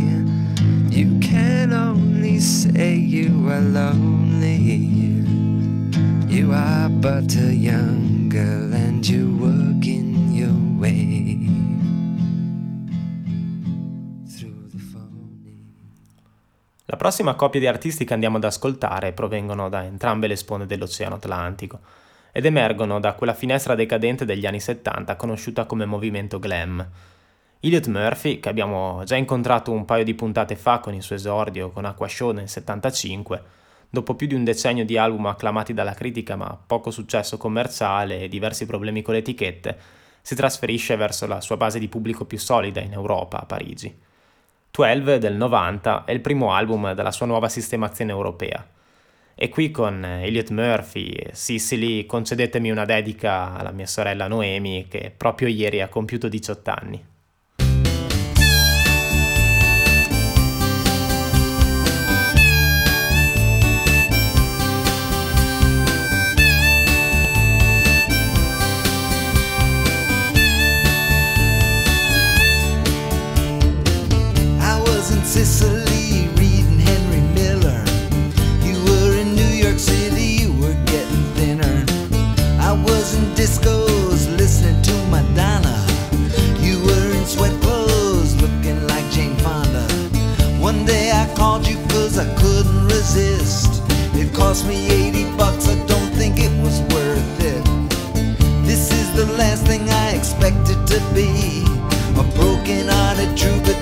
you 0.90 1.20
can 1.20 1.72
only 1.72 2.40
say 2.40 2.96
you 2.96 3.48
are 3.48 3.61
lonely. 3.61 4.57
You 6.29 6.53
are 6.53 6.88
but 6.88 7.33
a 7.37 7.55
young 7.55 8.29
girl 8.29 8.67
La 16.90 16.96
prossima 16.96 17.35
coppia 17.35 17.61
di 17.61 17.66
artisti 17.66 18.07
che 18.07 18.14
andiamo 18.14 18.38
ad 18.38 18.44
ascoltare 18.44 19.12
provengono 19.12 19.68
da 19.68 19.85
entrambe 19.85 20.27
le 20.27 20.37
sponde 20.37 20.64
dell'Oceano 20.64 21.16
Atlantico. 21.16 21.81
ed 22.33 22.46
emergono 22.46 22.98
da 22.98 23.12
quella 23.12 23.35
finestra 23.35 23.74
decadente 23.74 24.24
degli 24.24 24.46
anni 24.46 24.59
70 24.59 25.14
conosciuta 25.16 25.66
come 25.66 25.85
movimento 25.85 26.38
glam. 26.38 26.87
Elliot 27.61 27.87
Murphy, 27.88 28.40
che 28.40 28.48
abbiamo 28.48 29.03
già 29.05 29.16
incontrato 29.16 29.70
un 29.70 29.85
paio 29.85 30.03
di 30.03 30.14
puntate 30.14 30.57
fa 30.57 30.79
con 30.79 30.94
il 30.94 31.03
suo 31.03 31.14
esordio 31.14 31.68
con 31.68 31.85
Aqua 31.85 32.09
Show 32.09 32.31
nel 32.31 32.48
75, 32.48 33.42
dopo 33.90 34.14
più 34.14 34.27
di 34.27 34.35
un 34.35 34.44
decennio 34.44 34.87
di 34.87 34.96
album 34.96 35.27
acclamati 35.27 35.74
dalla 35.74 35.92
critica 35.92 36.37
ma 36.37 36.59
poco 36.66 36.90
successo 36.90 37.37
commerciale 37.37 38.20
e 38.20 38.29
diversi 38.29 38.64
problemi 38.64 39.03
con 39.03 39.12
le 39.12 39.20
etichette, 39.20 39.79
si 40.22 40.35
trasferisce 40.35 40.96
verso 40.96 41.27
la 41.27 41.42
sua 41.42 41.59
base 41.59 41.79
di 41.79 41.88
pubblico 41.88 42.24
più 42.24 42.38
solida 42.38 42.81
in 42.81 42.94
Europa, 42.94 43.40
a 43.40 43.44
Parigi. 43.44 44.07
12 44.70 45.18
del 45.18 45.35
90 45.35 46.04
è 46.04 46.12
il 46.12 46.20
primo 46.20 46.52
album 46.52 46.92
della 46.94 47.11
sua 47.11 47.26
nuova 47.26 47.48
sistemazione 47.48 48.12
europea. 48.12 48.64
E 49.35 49.48
qui 49.48 49.70
con 49.70 50.04
Elliot 50.04 50.50
Murphy 50.50 51.11
e 51.11 51.31
Sicily 51.33 52.07
concedetemi 52.07 52.70
una 52.70 52.85
dedica 52.85 53.54
alla 53.54 53.70
mia 53.70 53.87
sorella 53.87 54.26
Noemi 54.26 54.87
che 54.88 55.12
proprio 55.16 55.48
ieri 55.48 55.81
ha 55.81 55.88
compiuto 55.88 56.28
18 56.28 56.70
anni. 56.70 57.04
Sicily 75.08 76.28
reading 76.36 76.78
Henry 76.78 77.22
Miller. 77.32 77.82
You 78.62 78.76
were 78.84 79.16
in 79.16 79.34
New 79.34 79.52
York 79.64 79.78
City, 79.78 80.42
you 80.42 80.52
were 80.52 80.74
getting 80.84 81.24
thinner. 81.32 81.84
I 82.60 82.72
was 82.72 83.14
in 83.14 83.24
discos 83.34 84.28
listening 84.36 84.82
to 84.82 84.92
Madonna. 85.08 85.86
You 86.60 86.78
were 86.84 87.10
in 87.16 87.24
sweat 87.24 87.58
clothes 87.62 88.36
looking 88.42 88.86
like 88.86 89.10
Jane 89.10 89.34
Fonda. 89.36 89.86
One 90.60 90.84
day 90.84 91.10
I 91.10 91.26
called 91.36 91.66
you 91.66 91.76
cause 91.88 92.18
I 92.18 92.26
couldn't 92.36 92.84
resist. 92.88 93.82
It 94.14 94.34
cost 94.34 94.66
me 94.66 94.90
80 94.90 95.36
bucks, 95.38 95.68
I 95.68 95.76
don't 95.86 96.12
think 96.20 96.36
it 96.38 96.52
was 96.62 96.80
worth 96.92 97.40
it. 97.40 97.64
This 98.66 98.92
is 98.92 99.14
the 99.14 99.26
last 99.38 99.66
thing 99.66 99.88
I 99.88 100.10
expected 100.10 100.86
to 100.86 101.00
be. 101.14 101.64
A 102.20 102.24
broken 102.34 102.88
hearted 102.88 103.36
troubadour 103.36 103.77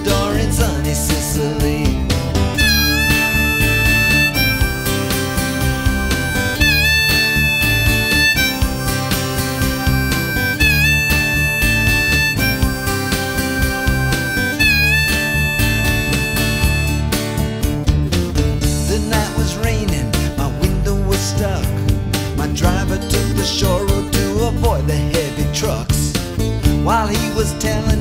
was 27.37 27.53
telling 27.59 27.96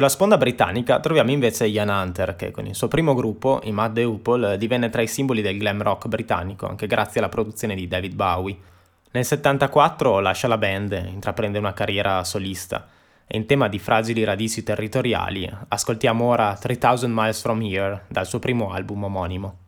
Sulla 0.00 0.12
sponda 0.12 0.38
britannica 0.38 0.98
troviamo 0.98 1.30
invece 1.30 1.66
Ian 1.66 1.90
Hunter, 1.90 2.34
che 2.34 2.50
con 2.50 2.64
il 2.64 2.74
suo 2.74 2.88
primo 2.88 3.12
gruppo, 3.12 3.60
i 3.64 3.70
Mad 3.70 3.92
The 3.92 4.04
Hoople, 4.04 4.56
divenne 4.56 4.88
tra 4.88 5.02
i 5.02 5.06
simboli 5.06 5.42
del 5.42 5.58
glam 5.58 5.82
rock 5.82 6.08
britannico, 6.08 6.66
anche 6.66 6.86
grazie 6.86 7.20
alla 7.20 7.28
produzione 7.28 7.74
di 7.74 7.86
David 7.86 8.14
Bowie. 8.14 8.56
Nel 9.10 9.26
74 9.26 10.20
lascia 10.20 10.48
la 10.48 10.56
band 10.56 10.98
intraprende 11.06 11.58
una 11.58 11.74
carriera 11.74 12.24
solista, 12.24 12.88
e 13.26 13.36
in 13.36 13.44
tema 13.44 13.68
di 13.68 13.78
fragili 13.78 14.24
radici 14.24 14.62
territoriali 14.62 15.46
ascoltiamo 15.68 16.24
ora 16.24 16.56
3000 16.58 17.06
Miles 17.12 17.42
From 17.42 17.60
Here 17.60 18.04
dal 18.08 18.24
suo 18.24 18.38
primo 18.38 18.72
album 18.72 19.04
omonimo. 19.04 19.59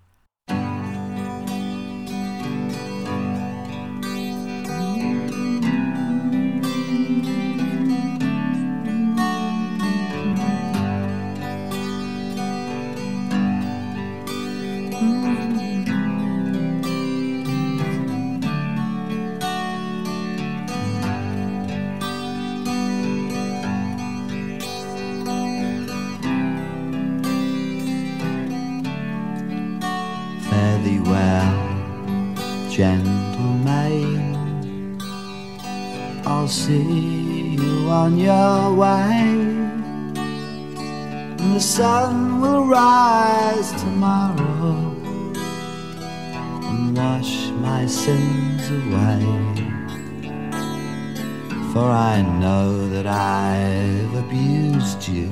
For 51.73 51.91
I 51.91 52.21
know 52.21 52.87
that 52.91 53.07
I've 53.07 54.15
abused 54.15 55.09
you, 55.09 55.29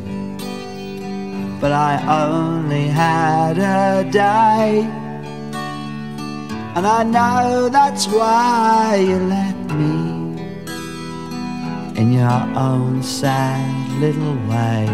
but 1.61 1.71
I 1.71 2.03
only 2.25 2.87
had 2.89 3.59
a 3.59 4.11
day. 4.11 4.89
And 6.75 6.87
I 6.87 7.03
know 7.03 7.69
that's 7.69 8.07
why 8.07 9.05
you 9.07 9.19
let 9.19 9.57
me 9.75 10.21
in 12.01 12.11
your 12.11 12.41
own 12.57 13.03
sad 13.03 13.91
little 14.01 14.37
way. 14.49 14.89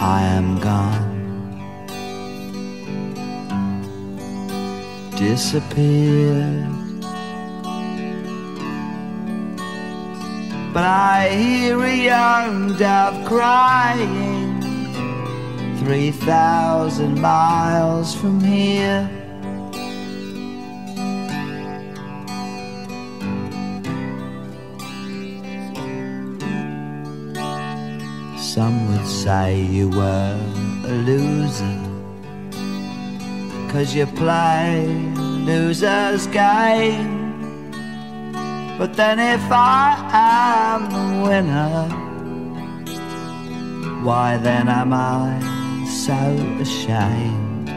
I 0.00 0.22
am 0.24 0.58
gone, 0.58 1.14
disappeared. 5.16 6.85
But 10.76 10.84
I 10.84 11.30
hear 11.30 11.82
a 11.82 11.96
young 11.96 12.76
dove 12.76 13.24
crying 13.24 14.60
three 15.78 16.10
thousand 16.10 17.18
miles 17.18 18.14
from 18.14 18.40
here. 18.40 19.08
Some 28.38 28.76
would 28.92 29.06
say 29.06 29.58
you 29.58 29.88
were 29.88 30.38
a 30.84 30.94
loser 31.08 31.80
Cause 33.72 33.94
you 33.94 34.04
play 34.04 34.86
loser's 35.46 36.26
game 36.26 37.25
But 38.78 38.94
then 38.94 39.18
if 39.18 39.40
I 39.50 39.96
am 40.12 40.80
the 40.90 41.06
winner 41.28 41.88
Why 44.04 44.36
then 44.36 44.68
am 44.68 44.92
I 44.92 45.40
so 45.86 46.20
ashamed 46.60 47.70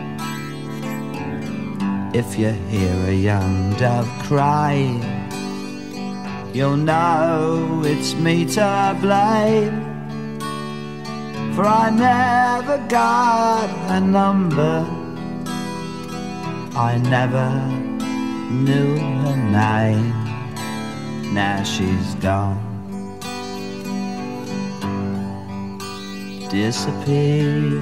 If 2.13 2.37
you 2.37 2.49
hear 2.49 2.95
a 3.07 3.13
young 3.13 3.73
dove 3.75 4.09
crying 4.23 5.01
You'll 6.53 6.77
know 6.77 7.81
it's 7.85 8.13
me 8.15 8.45
to 8.55 8.97
blame 9.01 9.89
for 11.59 11.65
I 11.65 11.89
never 11.89 12.77
got 12.87 13.69
a 13.91 13.99
number. 13.99 14.87
I 16.73 16.97
never 17.03 17.49
knew 18.49 18.97
her 18.97 19.35
name. 19.35 20.28
Now 21.31 21.63
she's 21.63 22.15
gone, 22.15 22.57
disappeared. 26.49 27.81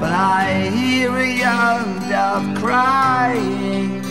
But 0.00 0.12
I 0.12 0.68
hear 0.74 1.16
a 1.16 1.32
young 1.32 2.00
dove 2.10 2.58
crying 2.58 4.02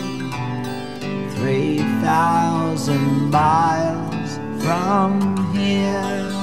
three 1.35 1.79
thousand 2.01 3.29
miles 3.29 4.39
from 4.63 5.53
here. 5.53 6.42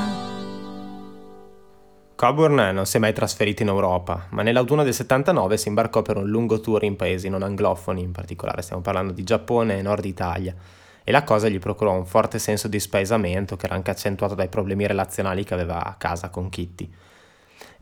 Coburn 2.21 2.75
non 2.75 2.85
si 2.85 2.99
è 2.99 3.01
mai 3.01 3.15
trasferito 3.15 3.63
in 3.63 3.69
Europa, 3.69 4.27
ma 4.29 4.43
nell'autunno 4.43 4.85
del 4.85 4.93
79 4.93 5.57
si 5.57 5.69
imbarcò 5.69 6.03
per 6.03 6.19
un 6.19 6.29
lungo 6.29 6.61
tour 6.61 6.85
in 6.85 6.95
paesi 6.95 7.31
non 7.31 7.43
anglofoni, 7.43 8.03
in 8.03 8.13
particolare 8.13 8.61
stiamo 8.61 8.83
parlando 8.83 9.15
di 9.15 9.25
Giappone 9.25 9.79
e 9.79 9.81
Nord 9.81 10.05
Italia, 10.05 10.55
e 11.03 11.13
la 11.13 11.25
cosa 11.25 11.49
gli 11.49 11.59
procurò 11.59 11.95
un 11.95 12.05
forte 12.05 12.39
senso 12.39 12.69
di 12.69 12.79
spaesamento 12.79 13.57
che 13.57 13.65
era 13.65 13.75
anche 13.75 13.91
accentuato 13.91 14.35
dai 14.35 14.49
problemi 14.49 14.87
relazionali 14.87 15.45
che 15.45 15.55
aveva 15.55 15.83
a 15.83 15.95
casa 15.95 16.29
con 16.29 16.51
Kitty. 16.51 16.93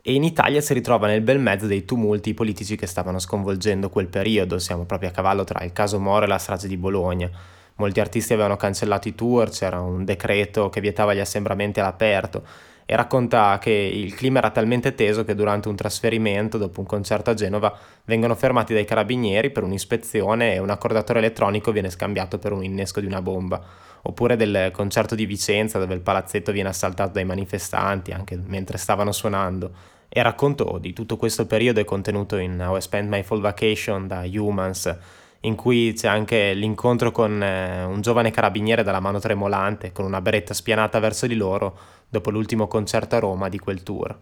E 0.01 0.13
in 0.13 0.23
Italia 0.23 0.61
si 0.61 0.73
ritrova 0.73 1.07
nel 1.07 1.19
bel 1.19 1.39
mezzo 1.39 1.67
dei 1.67 1.83
tumulti 1.83 2.33
politici 2.33 2.77
che 2.77 2.87
stavano 2.87 3.19
sconvolgendo 3.19 3.89
quel 3.89 4.07
periodo, 4.07 4.57
siamo 4.57 4.85
proprio 4.85 5.09
a 5.09 5.11
cavallo 5.11 5.43
tra 5.43 5.65
il 5.65 5.73
caso 5.73 5.99
Moro 5.99 6.23
e 6.23 6.27
la 6.29 6.37
strage 6.37 6.69
di 6.69 6.77
Bologna, 6.77 7.29
molti 7.75 7.99
artisti 7.99 8.31
avevano 8.31 8.55
cancellato 8.55 9.09
i 9.09 9.15
tour, 9.15 9.49
c'era 9.49 9.81
un 9.81 10.05
decreto 10.05 10.69
che 10.69 10.79
vietava 10.79 11.13
gli 11.13 11.19
assembramenti 11.19 11.81
all'aperto 11.81 12.67
e 12.91 12.95
racconta 12.95 13.59
che 13.59 13.69
il 13.69 14.15
clima 14.15 14.39
era 14.39 14.49
talmente 14.49 14.95
teso 14.95 15.23
che 15.23 15.35
durante 15.35 15.67
un 15.67 15.75
trasferimento, 15.75 16.57
dopo 16.57 16.79
un 16.79 16.87
concerto 16.87 17.29
a 17.29 17.35
Genova, 17.35 17.71
vengono 18.05 18.33
fermati 18.33 18.73
dai 18.73 18.83
carabinieri 18.83 19.51
per 19.51 19.61
un'ispezione 19.61 20.55
e 20.55 20.57
un 20.57 20.71
accordatore 20.71 21.19
elettronico 21.19 21.71
viene 21.71 21.91
scambiato 21.91 22.39
per 22.39 22.51
un 22.51 22.63
innesco 22.63 22.99
di 22.99 23.05
una 23.05 23.21
bomba. 23.21 23.63
Oppure 24.01 24.35
del 24.35 24.71
concerto 24.71 25.13
di 25.13 25.27
Vicenza 25.27 25.77
dove 25.77 25.93
il 25.93 25.99
palazzetto 25.99 26.51
viene 26.51 26.69
assaltato 26.69 27.11
dai 27.11 27.25
manifestanti 27.25 28.11
anche 28.11 28.41
mentre 28.43 28.79
stavano 28.79 29.11
suonando. 29.11 29.71
E 30.09 30.23
racconto 30.23 30.79
di 30.81 30.91
tutto 30.91 31.15
questo 31.15 31.45
periodo 31.45 31.79
è 31.79 31.85
contenuto 31.85 32.37
in 32.37 32.59
How 32.59 32.77
I 32.77 32.81
Spent 32.81 33.07
My 33.07 33.21
Fall 33.21 33.39
Vacation 33.41 34.07
da 34.07 34.23
Humans, 34.25 34.97
in 35.41 35.53
cui 35.53 35.93
c'è 35.93 36.07
anche 36.07 36.53
l'incontro 36.53 37.11
con 37.11 37.41
eh, 37.41 37.83
un 37.83 38.01
giovane 38.01 38.31
carabiniere 38.31 38.81
dalla 38.81 38.99
mano 38.99 39.19
tremolante, 39.19 39.91
con 39.91 40.05
una 40.05 40.21
beretta 40.21 40.55
spianata 40.55 40.97
verso 40.97 41.27
di 41.27 41.35
loro, 41.35 41.77
dopo 42.09 42.31
l'ultimo 42.31 42.67
concerto 42.67 43.15
a 43.15 43.19
Roma 43.19 43.49
di 43.49 43.59
quel 43.59 43.83
tour. 43.83 44.17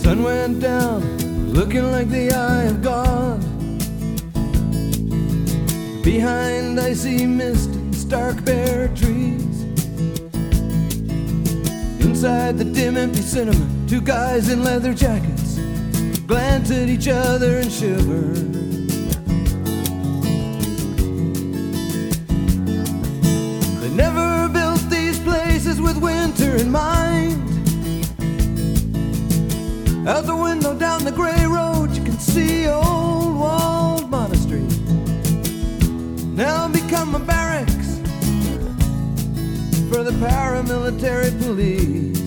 Sun 0.00 0.22
went 0.22 0.60
down, 0.60 1.02
looking 1.52 1.90
like 1.90 2.08
the 2.08 2.32
eye 2.32 2.68
of 2.68 2.80
God. 2.80 3.44
Behind 6.02 6.80
I 6.80 6.94
see 6.94 7.26
mist 7.26 7.68
stark 7.92 8.42
bare 8.42 8.88
trees. 8.94 9.66
Inside 12.00 12.56
the 12.56 12.64
dim 12.64 12.96
empty 12.96 13.20
cinema, 13.20 13.66
two 13.88 14.00
guys 14.02 14.50
in 14.50 14.62
leather 14.62 14.92
jackets 14.92 15.58
glance 16.26 16.70
at 16.70 16.90
each 16.90 17.08
other 17.08 17.56
and 17.56 17.72
shiver. 17.72 18.34
They 23.80 23.88
never 23.96 24.52
built 24.52 24.82
these 24.90 25.18
places 25.20 25.80
with 25.80 25.96
winter 25.96 26.56
in 26.56 26.70
mind. 26.70 27.40
Out 30.06 30.26
the 30.26 30.36
window 30.36 30.78
down 30.78 31.04
the 31.04 31.12
gray 31.12 31.46
road, 31.46 31.90
you 31.96 32.04
can 32.04 32.18
see 32.18 32.68
old 32.68 33.38
walled 33.38 34.10
monastery. 34.10 34.68
Now 36.36 36.68
become 36.68 37.14
a 37.14 37.20
barrack 37.20 37.68
for 39.90 40.04
the 40.04 40.12
paramilitary 40.20 41.30
police. 41.42 42.17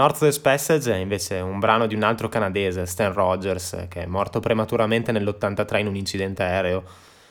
Northwest 0.00 0.40
Passage 0.40 0.94
è 0.94 0.96
invece 0.96 1.40
un 1.40 1.58
brano 1.58 1.86
di 1.86 1.94
un 1.94 2.02
altro 2.04 2.30
canadese, 2.30 2.86
Stan 2.86 3.12
Rogers, 3.12 3.84
che 3.90 4.04
è 4.04 4.06
morto 4.06 4.40
prematuramente 4.40 5.12
nell'83 5.12 5.80
in 5.80 5.88
un 5.88 5.94
incidente 5.94 6.42
aereo, 6.42 6.84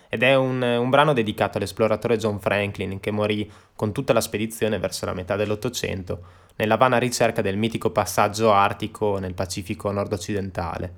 ed 0.08 0.22
è 0.22 0.36
un, 0.36 0.62
un 0.62 0.90
brano 0.92 1.14
dedicato 1.14 1.58
all'esploratore 1.58 2.18
John 2.18 2.40
Franklin 2.40 3.00
che 3.00 3.10
morì 3.10 3.52
con 3.76 3.92
tutta 3.92 4.14
la 4.14 4.22
spedizione 4.22 4.78
verso 4.78 5.08
la 5.08 5.16
metà 5.16 5.36
dell'Ottocento, 5.36 6.22
nella 6.58 6.78
vana 6.78 7.00
ricerca 7.00 7.42
del 7.42 7.58
mitico 7.58 7.90
passaggio 7.90 8.54
artico 8.54 9.18
nel 9.18 9.34
Pacifico 9.34 9.90
nord-occidentale. 9.90 10.94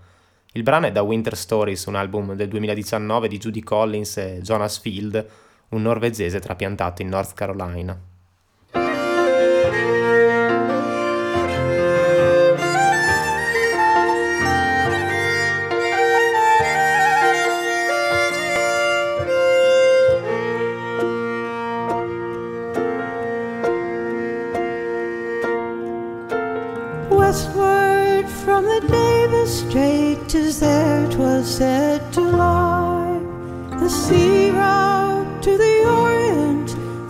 Il 0.51 0.63
brano 0.63 0.87
è 0.87 0.91
da 0.91 1.03
Winter 1.03 1.37
Stories, 1.37 1.85
un 1.85 1.95
album 1.95 2.33
del 2.33 2.49
2019 2.49 3.29
di 3.29 3.37
Judy 3.37 3.61
Collins 3.61 4.17
e 4.17 4.39
Jonas 4.41 4.77
Field, 4.77 5.25
un 5.69 5.81
norvegese 5.83 6.41
trapiantato 6.41 7.01
in 7.01 7.07
North 7.07 7.33
Carolina. 7.33 8.10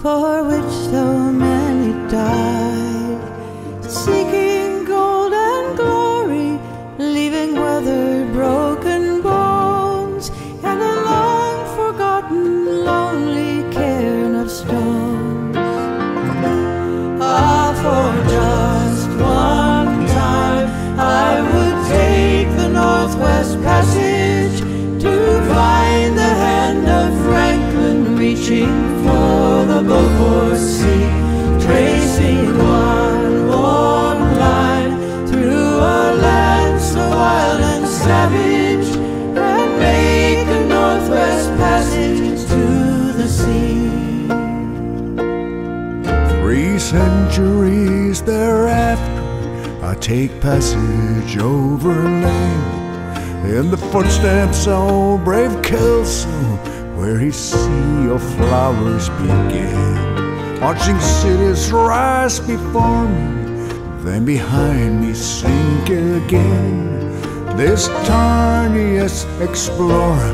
for 0.02 0.41
centuries 46.92 48.22
thereafter, 48.22 49.24
I 49.82 49.96
take 49.96 50.42
passage 50.42 51.38
over 51.38 51.94
land 51.94 53.48
in 53.50 53.72
the 53.72 53.78
footsteps 53.78 54.68
of 54.68 55.24
brave 55.24 55.62
Kelso, 55.64 56.28
where 56.98 57.18
his 57.18 57.38
sea 57.38 58.10
of 58.10 58.22
flowers 58.36 59.08
began. 59.08 60.60
Watching 60.60 61.00
cities 61.00 61.72
rise 61.72 62.42
before 62.42 63.08
me, 63.08 63.70
then 64.04 64.26
behind 64.26 65.00
me 65.00 65.14
sink 65.14 65.88
again. 65.88 67.00
This 67.56 67.88
tiniest 68.06 69.30
explorer 69.40 70.34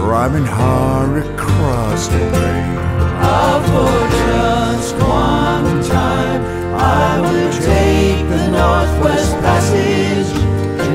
driving 0.00 0.46
hard 0.46 1.26
across 1.26 2.08
the 2.08 2.18
plain. 2.32 2.78
Our 3.20 3.60
fortunes 3.68 4.92
gone 4.92 5.73
time, 5.94 6.42
I 6.74 7.20
would 7.24 7.52
take 7.52 8.22
the 8.34 8.44
Northwest 8.58 9.32
Passage 9.46 10.32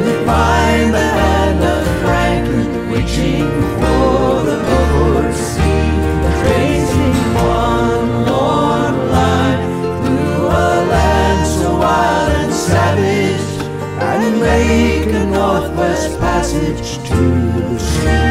to 0.08 0.26
find 0.28 0.88
the 0.94 1.08
hand 1.20 1.62
of 1.76 1.82
Franklin 2.02 2.70
reaching 2.92 3.48
for 3.80 4.44
the 4.50 4.58
Beaufort 4.68 5.34
Sea, 5.50 5.88
tracing 6.42 7.18
one 7.60 8.10
long 8.32 8.96
line 9.16 9.62
through 10.04 10.48
a 10.64 10.70
land 10.94 11.42
so 11.58 11.70
wild 11.84 12.32
and 12.42 12.54
savage, 12.54 13.50
and 14.10 14.42
make 14.42 15.12
a 15.22 15.26
Northwest 15.38 16.20
Passage 16.20 16.90
to 17.10 17.22
the 17.70 17.80
sea. 17.80 18.29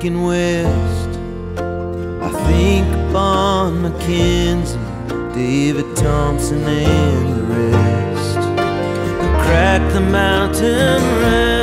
Clicking 0.00 0.22
west. 0.22 1.10
I 1.58 2.30
think 2.46 2.86
upon 3.08 3.82
Mackenzie, 3.82 4.78
David 5.34 5.94
Thompson, 5.94 6.62
and 6.62 7.36
the 7.36 7.42
rest. 7.42 8.38
Who 9.20 9.28
cracked 9.44 9.92
the 9.92 10.00
mountain 10.00 11.02
ramparts, 11.20 11.59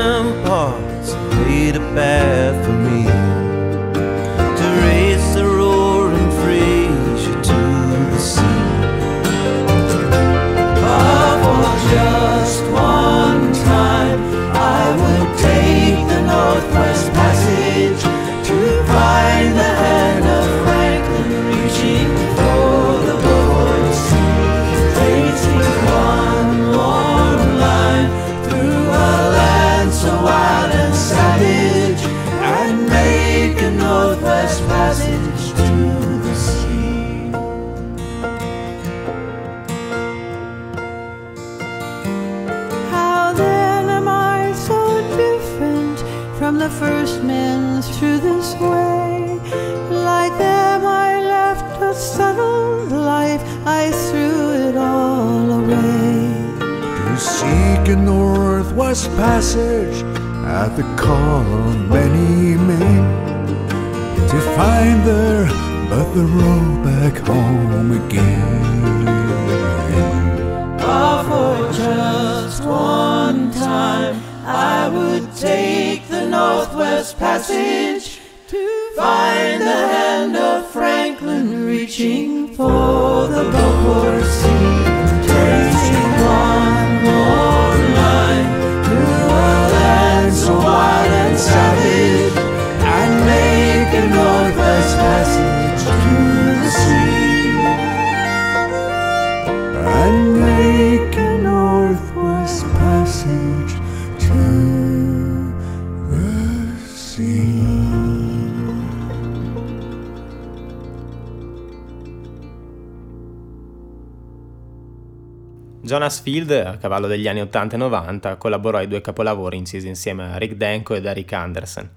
Jonas 116.07 116.21
Field, 116.21 116.51
a 116.51 116.77
cavallo 116.77 117.05
degli 117.05 117.27
anni 117.27 117.41
80 117.41 117.75
e 117.75 117.79
90, 117.79 118.35
collaborò 118.37 118.77
ai 118.77 118.87
due 118.87 119.01
capolavori 119.01 119.57
incisi 119.57 119.89
insieme 119.89 120.31
a 120.31 120.37
Rick 120.37 120.53
Denko 120.53 120.93
ed 120.93 121.05
Eric 121.05 121.33
Anderson. 121.33 121.89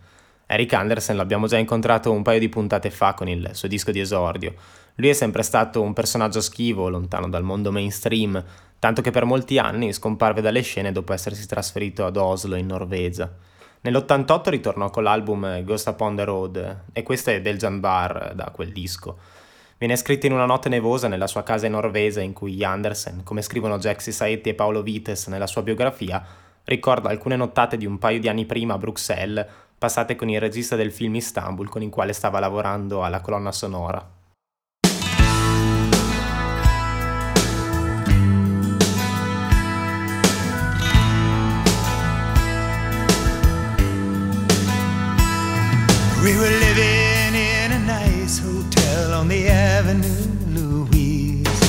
Eric 0.47 0.73
Anderson 0.73 1.15
l'abbiamo 1.15 1.47
già 1.47 1.59
incontrato 1.59 2.11
un 2.11 2.23
paio 2.23 2.41
di 2.41 2.49
puntate 2.49 2.91
fa 2.91 3.15
con 3.15 3.29
il 3.29 3.51
suo 3.53 3.69
disco 3.69 3.93
di 3.93 4.01
esordio. 4.01 4.55
Lui 4.97 5.11
è 5.11 5.13
sempre 5.13 5.45
stato 5.45 5.81
un 5.81 5.93
personaggio 5.93 6.41
schivo, 6.41 6.89
lontano 6.89 7.29
dal 7.29 7.45
mondo 7.45 7.71
mainstream, 7.71 8.43
tanto 8.81 9.01
che 9.01 9.13
per 9.13 9.25
molti 9.27 9.59
anni 9.59 9.93
scomparve 9.93 10.41
dalle 10.41 10.63
scene 10.63 10.91
dopo 10.91 11.13
essersi 11.13 11.47
trasferito 11.47 12.05
ad 12.05 12.17
Oslo, 12.17 12.57
in 12.57 12.67
Norvegia. 12.67 13.33
Nell'88 13.83 14.49
ritornò 14.49 14.91
con 14.91 15.05
l'album 15.05 15.63
Ghost 15.63 15.87
Upon 15.87 16.17
the 16.17 16.25
Road, 16.25 16.79
e 16.93 17.05
questo 17.05 17.31
è 17.31 17.41
Belgian 17.41 17.79
Bar 17.79 18.33
da 18.35 18.51
quel 18.53 18.73
disco. 18.73 19.19
Viene 19.81 19.97
scritto 19.97 20.27
in 20.27 20.33
una 20.33 20.45
notte 20.45 20.69
nevosa 20.69 21.09
nella 21.09 21.27
sua 21.27 21.43
casa 21.43 21.65
in 21.65 21.73
Norvegia 21.73 22.21
in 22.21 22.35
cui 22.35 22.63
Andersen, 22.63 23.23
come 23.23 23.41
scrivono 23.41 23.79
Jaxi 23.79 24.13
Saetti 24.13 24.51
e 24.51 24.55
Paolo 24.55 24.83
Vites 24.83 25.29
nella 25.29 25.47
sua 25.47 25.63
biografia, 25.63 26.23
ricorda 26.65 27.09
alcune 27.09 27.35
nottate 27.35 27.79
di 27.79 27.87
un 27.87 27.97
paio 27.97 28.21
di 28.21 28.29
anni 28.29 28.45
prima 28.45 28.75
a 28.75 28.79
Bruxelles, 28.79 29.47
passate 29.79 30.17
con 30.17 30.29
il 30.29 30.39
regista 30.39 30.77
del 30.77 30.93
film 30.93 31.15
Istanbul 31.15 31.71
con 31.71 31.81
il 31.81 31.89
quale 31.89 32.13
stava 32.13 32.41
lavorando 32.41 33.03
alla 33.03 33.23
colonna 33.23 33.53
sonora. 33.53 34.07
We 46.23 46.37
were 46.37 46.51
living 46.51 47.00
on 49.21 49.29
the 49.29 49.49
Avenue 49.49 50.25
Louise. 50.49 51.61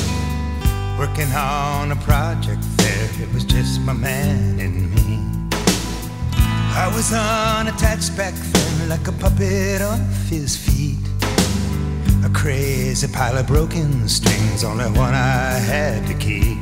Working 0.97 1.29
on 1.33 1.91
a 1.91 1.97
project 1.97 2.63
there, 2.77 3.09
it 3.19 3.33
was 3.33 3.43
just 3.43 3.81
my 3.81 3.91
man 3.91 4.57
and 4.57 4.89
me. 4.95 5.19
I 6.83 6.89
was 6.95 7.11
unattached 7.11 8.15
back 8.15 8.33
then, 8.35 8.87
like 8.87 9.05
a 9.05 9.11
puppet 9.11 9.81
off 9.81 10.29
his 10.29 10.55
feet. 10.55 11.03
A 12.23 12.29
crazy 12.29 13.09
pile 13.09 13.37
of 13.37 13.47
broken 13.47 14.07
strings, 14.07 14.63
only 14.63 14.85
one 14.85 15.13
I 15.13 15.51
had 15.71 16.07
to 16.07 16.13
keep. 16.13 16.57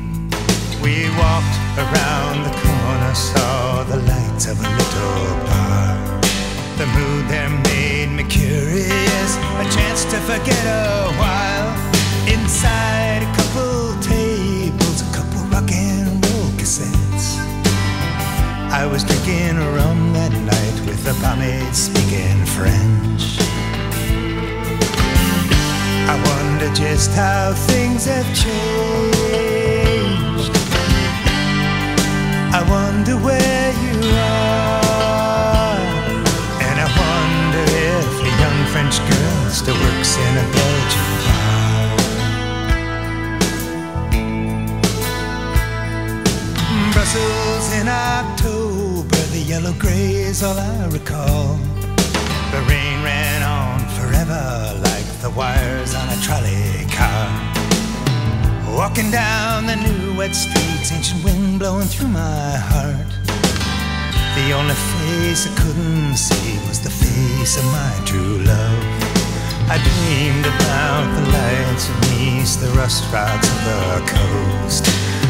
We 0.81 0.95
walked 1.21 1.57
around 1.77 2.37
the 2.47 2.55
corner, 2.63 3.13
saw 3.13 3.83
the 3.83 3.97
lights 3.97 4.47
of 4.47 4.57
a 4.59 4.69
little 4.79 5.35
bar. 5.45 6.21
The 6.79 6.87
mood 6.95 7.27
there 7.29 7.68
curious, 8.29 9.35
a 9.35 9.65
chance 9.75 10.05
to 10.05 10.17
forget 10.21 10.65
a 10.65 11.11
while. 11.17 11.73
Inside 12.27 13.23
a 13.23 13.31
couple 13.35 13.99
tables, 14.01 15.01
a 15.01 15.09
couple 15.15 15.41
rock 15.51 15.71
and 15.71 16.23
roll 16.25 16.49
cassettes. 16.59 17.37
I 18.71 18.85
was 18.85 19.03
drinking 19.03 19.57
rum 19.57 20.13
that 20.13 20.31
night 20.31 20.77
with 20.85 21.05
a 21.07 21.13
pomade 21.21 21.75
speaking 21.75 22.45
French. 22.45 23.39
I 26.07 26.15
wonder 26.29 26.69
just 26.73 27.11
how 27.13 27.53
things 27.53 28.05
have 28.05 28.27
changed. 28.43 28.59
I 32.51 32.61
wonder 32.69 33.15
where 33.17 33.73
you 33.83 34.09
are. 34.15 34.38
In 40.27 40.33
a 40.43 40.45
Belgian 40.57 41.09
bar. 41.25 41.87
Brussels 46.93 47.67
in 47.79 47.87
October, 47.87 49.21
the 49.35 49.43
yellow 49.53 49.73
gray 49.73 50.11
is 50.31 50.43
all 50.43 50.57
I 50.57 50.87
recall. 50.87 51.57
The 52.51 52.61
rain 52.67 53.03
ran 53.03 53.41
on 53.43 53.79
forever 53.97 54.43
like 54.83 55.07
the 55.21 55.29
wires 55.29 55.93
on 55.95 56.07
a 56.09 56.17
trolley 56.21 56.85
car. 56.89 57.29
Walking 58.75 59.11
down 59.11 59.65
the 59.65 59.75
new 59.75 60.17
wet 60.17 60.35
streets, 60.35 60.91
ancient 60.91 61.23
wind 61.23 61.59
blowing 61.59 61.87
through 61.87 62.09
my 62.09 62.51
heart. 62.71 63.11
The 64.35 64.53
only 64.53 64.75
face 64.75 65.47
I 65.47 65.51
couldn't 65.61 66.15
see 66.15 66.57
was 66.67 66.79
the 66.81 66.89
face 66.89 67.57
of 67.57 67.65
my 67.65 67.93
true 68.05 68.37
love. 68.39 68.88
I 69.71 69.77
dreamed 69.77 70.47
about 70.47 71.05
the 71.13 71.21
lights 71.29 71.89
of 71.89 71.95
Nice, 72.09 72.55
the 72.55 72.69
rust 72.69 73.03
rods 73.13 73.47
of 73.47 73.59
the 73.69 74.01
coast. 74.09 74.83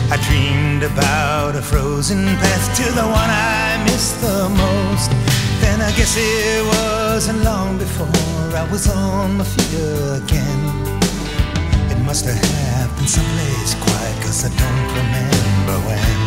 I 0.09 0.15
dreamed 0.27 0.83
about 0.83 1.57
a 1.57 1.61
frozen 1.61 2.23
path 2.23 2.65
to 2.77 2.85
the 2.93 3.03
one 3.03 3.29
I 3.29 3.83
missed 3.83 4.21
the 4.21 4.47
most. 4.47 5.11
Then 5.59 5.81
I 5.81 5.91
guess 5.91 6.15
it 6.17 6.63
wasn't 6.65 7.43
long 7.43 7.77
before 7.77 8.07
I 8.55 8.65
was 8.71 8.87
on 8.89 9.39
my 9.39 9.43
feet 9.43 9.75
again. 10.23 10.61
It 11.91 11.99
must 12.05 12.23
have 12.23 12.39
happened 12.39 13.09
someplace 13.09 13.75
quiet, 13.75 14.23
cause 14.23 14.45
I 14.45 14.51
don't 14.55 14.89
remember 15.01 15.77
when. 15.87 16.19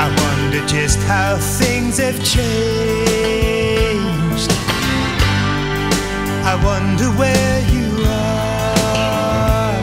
I 0.00 0.08
wonder 0.24 0.66
just 0.66 0.98
how 1.00 1.36
things 1.36 1.98
have 1.98 2.16
changed. 2.24 3.45
I 6.48 6.54
wonder 6.64 7.10
where 7.18 7.58
you 7.74 7.90
are. 8.06 9.74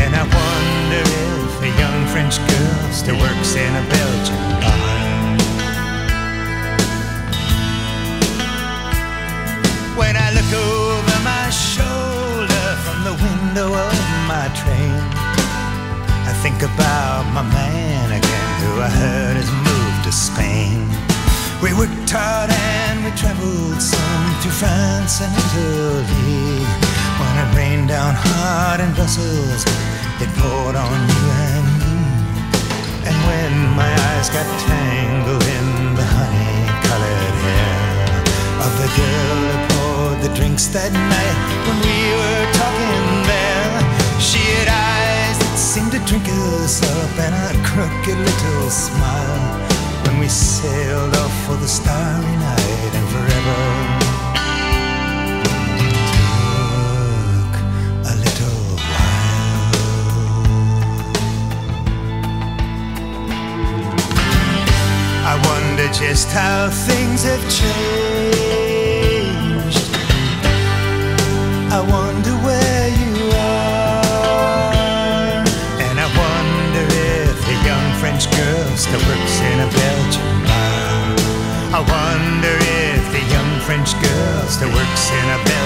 And 0.00 0.14
I 0.14 0.22
wonder 0.22 1.02
if 1.02 1.62
a 1.66 1.70
young 1.82 2.06
French 2.12 2.38
girl 2.38 2.92
still 2.92 3.18
works 3.18 3.56
in 3.56 3.74
a 3.74 3.84
Belgian 3.90 4.44
bar. 4.62 4.78
When 9.98 10.14
I 10.16 10.30
look 10.30 10.52
over 10.54 11.18
my 11.26 11.50
shoulder 11.50 12.66
from 12.86 12.98
the 13.02 13.14
window 13.26 13.74
of 13.74 13.98
my 14.30 14.46
train, 14.54 15.02
I 16.30 16.32
think 16.40 16.62
about 16.62 17.24
my 17.34 17.42
man 17.42 18.12
again 18.12 18.50
who 18.62 18.80
I 18.80 18.88
heard 18.88 19.36
has 19.42 19.50
moved 19.66 20.04
to 20.04 20.12
Spain. 20.12 21.09
We 21.62 21.74
worked 21.74 22.08
hard 22.08 22.48
and 22.48 23.04
we 23.04 23.10
traveled 23.20 23.82
some 23.82 24.24
through 24.40 24.56
France 24.64 25.20
and 25.20 25.28
Italy. 25.28 26.64
When 27.20 27.34
it 27.36 27.50
rained 27.52 27.88
down 27.88 28.16
hard 28.16 28.80
in 28.80 28.88
Brussels, 28.96 29.68
it 30.24 30.30
poured 30.40 30.72
on 30.72 30.98
you 31.04 31.24
and 31.52 31.68
me. 31.76 31.96
And 33.04 33.16
when 33.28 33.52
my 33.76 33.92
eyes 33.92 34.32
got 34.32 34.48
tangled 34.64 35.44
in 35.44 35.68
the 36.00 36.06
honey 36.16 36.64
colored 36.88 37.36
hair 37.44 37.76
of 38.64 38.72
the 38.80 38.88
girl 38.96 39.38
who 39.44 39.60
poured 39.68 40.18
the 40.24 40.32
drinks 40.32 40.64
that 40.72 40.88
night 40.96 41.38
when 41.68 41.76
we 41.84 42.00
were 42.16 42.44
talking 42.56 43.04
there, 43.28 43.84
she 44.16 44.40
had 44.56 44.72
eyes 44.72 45.36
that 45.36 45.56
seemed 45.60 45.92
to 45.92 46.00
drink 46.08 46.24
us 46.56 46.80
up 46.80 47.14
and 47.20 47.36
a 47.36 47.52
crooked 47.68 48.16
little 48.16 48.70
smile 48.72 49.19
sailed 50.30 51.16
off 51.16 51.46
for 51.46 51.56
the 51.56 51.66
starry 51.66 52.36
night 52.36 52.94
and 52.98 53.08
forever. 53.14 53.60
Took 56.14 57.54
a 58.06 58.14
little 58.24 58.60
while. 58.78 59.80
I 65.26 65.34
wonder 65.50 65.88
just 65.92 66.28
how 66.30 66.70
things 66.70 67.20
have 67.24 67.44
changed. 67.50 68.70
I 71.72 71.80
wonder 71.80 72.34
still 84.60 84.74
works 84.74 85.10
in 85.10 85.28
a 85.30 85.44
Belgian 85.44 85.59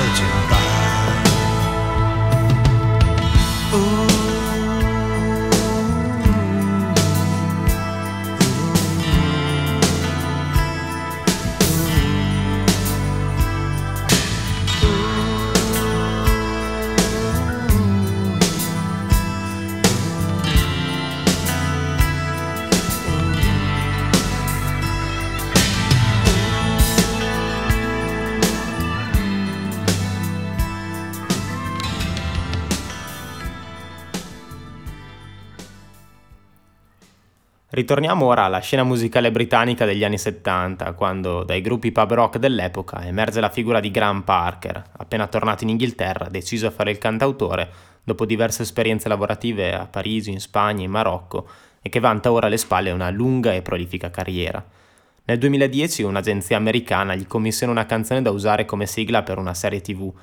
Ritorniamo 37.75 38.27
ora 38.27 38.45
alla 38.45 38.61
scena 38.61 38.85
musicale 38.85 39.33
britannica 39.33 39.85
degli 39.85 40.05
anni 40.05 40.17
70, 40.17 40.93
quando 40.93 41.43
dai 41.43 41.61
gruppi 41.61 41.91
pub 41.91 42.13
rock 42.13 42.39
dell'epoca 42.39 43.05
emerge 43.05 43.41
la 43.41 43.49
figura 43.49 43.81
di 43.81 43.91
Graham 43.91 44.23
Parker, 44.23 44.81
appena 44.93 45.27
tornato 45.27 45.65
in 45.65 45.71
Inghilterra, 45.71 46.29
deciso 46.29 46.69
a 46.69 46.71
fare 46.71 46.93
il 46.93 46.99
cantautore 46.99 47.69
dopo 48.05 48.27
diverse 48.27 48.63
esperienze 48.63 49.09
lavorative 49.09 49.75
a 49.75 49.87
Parigi, 49.87 50.31
in 50.31 50.39
Spagna, 50.39 50.85
in 50.85 50.91
Marocco, 50.93 51.49
e 51.83 51.89
che 51.89 51.99
vanta 51.99 52.31
ora 52.31 52.47
alle 52.47 52.59
spalle 52.59 52.93
una 52.93 53.11
lunga 53.11 53.53
e 53.53 53.63
prolifica 53.63 54.09
carriera. 54.09 54.65
Nel 55.25 55.39
2010 55.39 56.05
un'agenzia 56.05 56.57
americana 56.57 57.17
gli 57.17 57.27
commissiona 57.27 57.73
una 57.73 57.87
canzone 57.87 58.23
da 58.23 58.31
usare 58.31 58.67
come 58.67 58.87
sigla 58.87 59.25
per 59.25 59.39
una 59.39 59.53
serie 59.53 59.81
tv, 59.81 60.15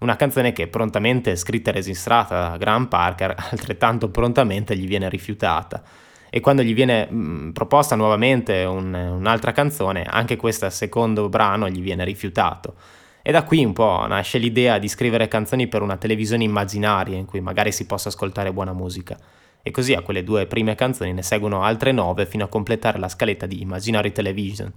una 0.00 0.16
canzone 0.16 0.52
che 0.52 0.68
prontamente 0.68 1.34
scritta 1.36 1.70
e 1.70 1.72
registrata 1.72 2.50
da 2.50 2.56
Graham 2.58 2.88
Parker, 2.88 3.34
altrettanto 3.52 4.10
prontamente 4.10 4.76
gli 4.76 4.86
viene 4.86 5.08
rifiutata 5.08 5.82
e 6.30 6.40
quando 6.40 6.62
gli 6.62 6.72
viene 6.72 7.10
mh, 7.10 7.50
proposta 7.52 7.96
nuovamente 7.96 8.62
un, 8.62 8.94
un'altra 8.94 9.52
canzone, 9.52 10.04
anche 10.08 10.36
questo 10.36 10.70
secondo 10.70 11.28
brano 11.28 11.68
gli 11.68 11.82
viene 11.82 12.04
rifiutato. 12.04 12.74
E 13.22 13.32
da 13.32 13.42
qui 13.42 13.64
un 13.64 13.72
po' 13.72 14.06
nasce 14.06 14.38
l'idea 14.38 14.78
di 14.78 14.88
scrivere 14.88 15.28
canzoni 15.28 15.66
per 15.66 15.82
una 15.82 15.96
televisione 15.96 16.44
immaginaria 16.44 17.18
in 17.18 17.26
cui 17.26 17.40
magari 17.40 17.72
si 17.72 17.84
possa 17.84 18.08
ascoltare 18.08 18.52
buona 18.52 18.72
musica. 18.72 19.18
E 19.62 19.70
così 19.72 19.92
a 19.92 20.00
quelle 20.00 20.24
due 20.24 20.46
prime 20.46 20.74
canzoni 20.74 21.12
ne 21.12 21.22
seguono 21.22 21.62
altre 21.62 21.92
nove 21.92 22.24
fino 22.24 22.44
a 22.44 22.48
completare 22.48 22.98
la 22.98 23.08
scaletta 23.08 23.44
di 23.44 23.60
Imaginary 23.60 24.12
Television. 24.12 24.72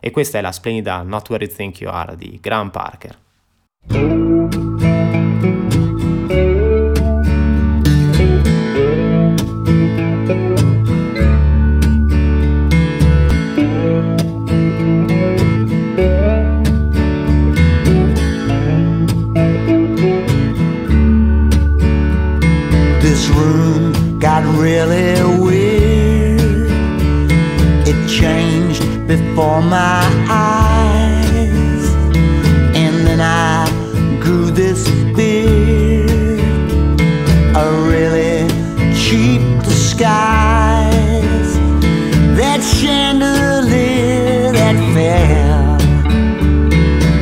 E 0.00 0.10
questa 0.10 0.38
è 0.38 0.40
la 0.40 0.52
splendida 0.52 1.02
Not 1.02 1.28
Where 1.28 1.44
You 1.44 1.54
Think 1.54 1.80
You 1.80 1.92
Are 1.92 2.16
di 2.16 2.38
Graham 2.40 2.70
Parker. 2.70 4.66
for 29.38 29.62
my 29.62 30.02
eyes. 30.28 31.84
And 32.74 33.06
then 33.06 33.20
I 33.20 33.68
grew 34.20 34.50
this 34.50 34.90
beard, 35.14 36.40
a 37.54 37.66
really 37.92 38.48
cheap 39.02 39.42
disguise. 39.62 41.52
That 42.36 42.60
chandelier 42.78 44.50
that 44.58 44.76
fell, 44.94 45.78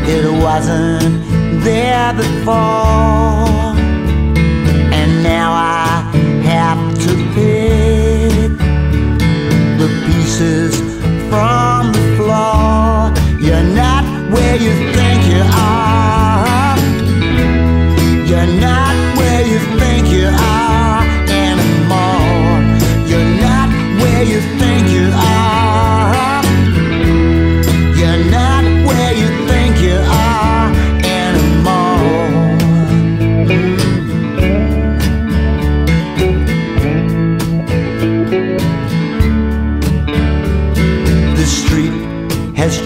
it 0.09 0.25
wasn't 0.43 1.23
there 1.65 2.15
before. 2.15 3.36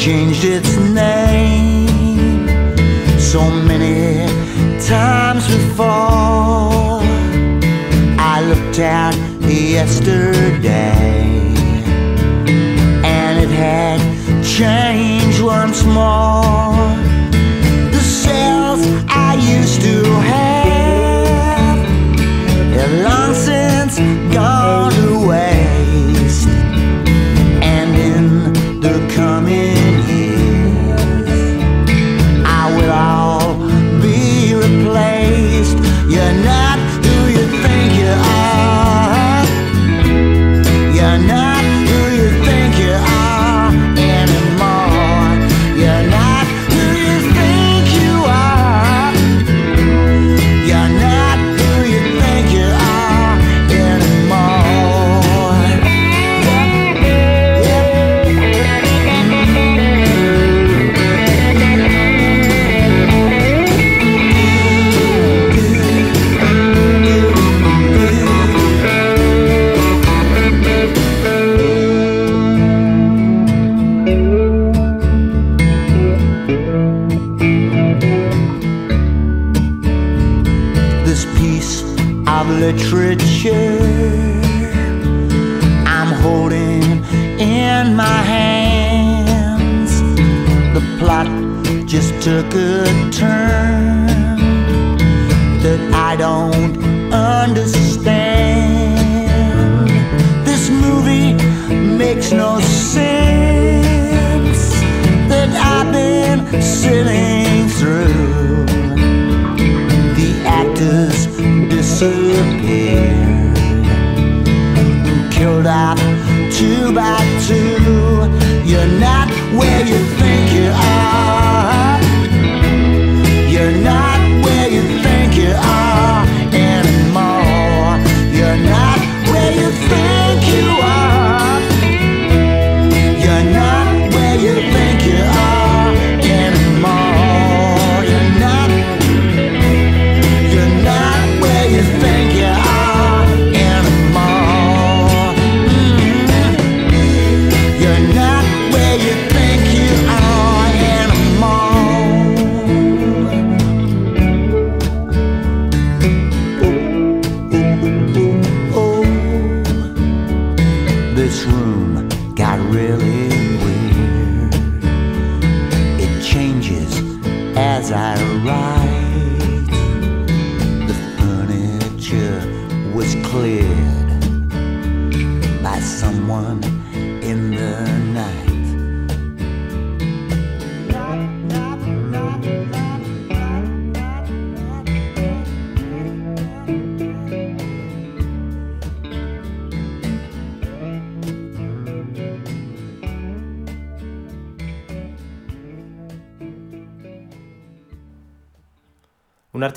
Changed 0.01 0.45
its 0.45 0.79
name 0.79 2.49
so 3.19 3.43
many 3.69 4.27
times 4.81 5.47
before. 5.47 7.03
I 8.19 8.43
looked 8.49 8.79
out 8.79 9.15
yesterday 9.47 11.20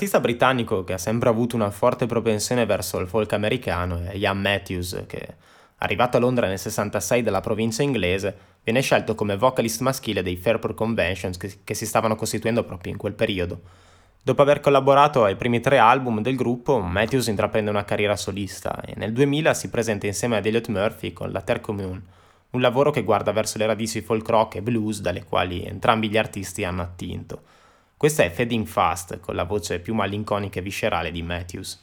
Artista 0.04 0.20
britannico 0.20 0.84
che 0.84 0.92
ha 0.92 0.98
sempre 0.98 1.30
avuto 1.30 1.56
una 1.56 1.70
forte 1.70 2.04
propensione 2.04 2.66
verso 2.66 2.98
il 2.98 3.08
folk 3.08 3.32
americano 3.32 4.02
è 4.02 4.14
Ian 4.14 4.38
Matthews, 4.38 5.04
che, 5.06 5.36
arrivato 5.78 6.18
a 6.18 6.20
Londra 6.20 6.46
nel 6.46 6.58
66 6.58 7.22
dalla 7.22 7.40
provincia 7.40 7.82
inglese, 7.82 8.36
viene 8.62 8.82
scelto 8.82 9.14
come 9.14 9.38
vocalist 9.38 9.80
maschile 9.80 10.22
dei 10.22 10.36
Fairport 10.36 10.74
Conventions 10.74 11.38
che, 11.38 11.60
che 11.64 11.72
si 11.72 11.86
stavano 11.86 12.16
costituendo 12.16 12.64
proprio 12.64 12.92
in 12.92 12.98
quel 12.98 13.14
periodo. 13.14 13.62
Dopo 14.22 14.42
aver 14.42 14.60
collaborato 14.60 15.24
ai 15.24 15.36
primi 15.36 15.60
tre 15.60 15.78
album 15.78 16.20
del 16.20 16.36
gruppo, 16.36 16.80
Matthews 16.80 17.28
intraprende 17.28 17.70
una 17.70 17.86
carriera 17.86 18.14
solista 18.14 18.82
e 18.82 18.92
nel 18.96 19.14
2000 19.14 19.54
si 19.54 19.70
presenta 19.70 20.06
insieme 20.06 20.36
ad 20.36 20.44
Elliot 20.44 20.68
Murphy 20.68 21.14
con 21.14 21.32
La 21.32 21.40
Terre 21.40 21.62
Commune, 21.62 22.02
un 22.50 22.60
lavoro 22.60 22.90
che 22.90 23.04
guarda 23.04 23.32
verso 23.32 23.56
le 23.56 23.64
radici 23.64 24.02
folk 24.02 24.28
rock 24.28 24.56
e 24.56 24.60
blues 24.60 25.00
dalle 25.00 25.24
quali 25.24 25.64
entrambi 25.64 26.10
gli 26.10 26.18
artisti 26.18 26.62
hanno 26.62 26.82
attinto. 26.82 27.40
Questa 28.04 28.22
è 28.22 28.30
Fading 28.30 28.66
Fast, 28.66 29.18
con 29.18 29.34
la 29.34 29.44
voce 29.44 29.78
più 29.78 29.94
malinconica 29.94 30.58
e 30.58 30.62
viscerale 30.62 31.10
di 31.10 31.22
Matthews. 31.22 31.82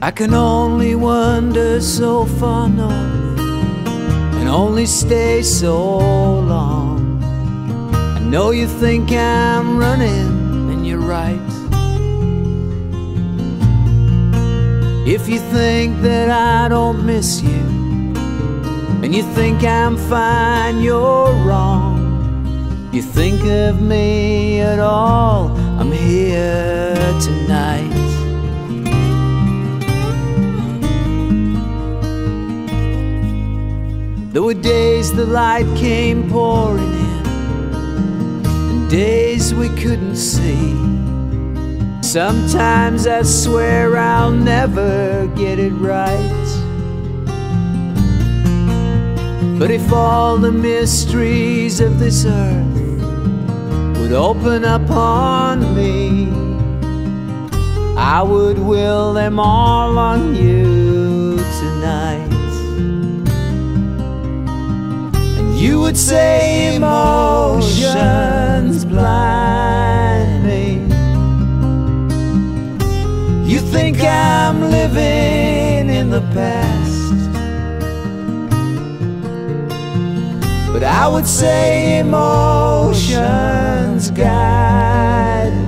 I 0.00 0.12
can 0.12 0.32
only 0.34 0.94
wander 0.94 1.82
so 1.82 2.24
far 2.24 2.68
north 2.68 3.40
and 4.36 4.48
only 4.48 4.86
stay 4.86 5.42
so 5.42 5.72
long. 6.46 6.78
know 8.30 8.50
you 8.50 8.66
think 8.66 9.10
I'm 9.10 9.78
running, 9.78 10.27
right. 11.08 11.40
If 15.06 15.26
you 15.26 15.38
think 15.38 16.02
that 16.02 16.28
I 16.28 16.68
don't 16.68 17.06
miss 17.06 17.40
you, 17.40 17.64
and 19.02 19.14
you 19.14 19.22
think 19.34 19.64
I'm 19.64 19.96
fine, 19.96 20.82
you're 20.82 21.32
wrong. 21.46 22.90
You 22.92 23.00
think 23.00 23.40
of 23.44 23.80
me 23.80 24.60
at 24.60 24.78
all, 24.78 25.48
I'm 25.80 25.90
here 25.92 26.94
tonight. 27.26 27.94
There 34.32 34.42
were 34.42 34.60
days 34.74 35.14
the 35.14 35.24
light 35.24 35.66
came 35.74 36.28
pouring 36.28 36.97
days 38.88 39.54
we 39.54 39.68
couldn't 39.70 40.16
see. 40.16 40.72
Sometimes 42.02 43.06
I 43.06 43.22
swear 43.22 43.98
I'll 43.98 44.30
never 44.30 45.26
get 45.36 45.58
it 45.58 45.72
right. 45.72 46.46
But 49.58 49.70
if 49.70 49.92
all 49.92 50.38
the 50.38 50.52
mysteries 50.52 51.80
of 51.80 51.98
this 51.98 52.24
earth 52.24 53.98
would 53.98 54.12
open 54.12 54.64
up 54.64 54.88
on 54.90 55.74
me, 55.74 56.30
I 57.98 58.22
would 58.22 58.58
will 58.58 59.12
them 59.12 59.38
all 59.38 59.98
on 59.98 60.34
you 60.34 61.36
tonight. 61.60 62.27
You 65.68 65.76
would 65.80 65.98
say 65.98 66.74
emotions 66.76 67.66
blind 68.86 70.42
me. 70.48 70.64
You 73.52 73.60
think 73.74 74.00
I'm 74.02 74.70
living 74.70 75.90
in 76.00 76.08
the 76.08 76.22
past. 76.36 77.20
But 80.72 80.84
I 80.84 81.06
would 81.12 81.26
say 81.26 81.98
emotions 81.98 83.30
guide 84.12 85.52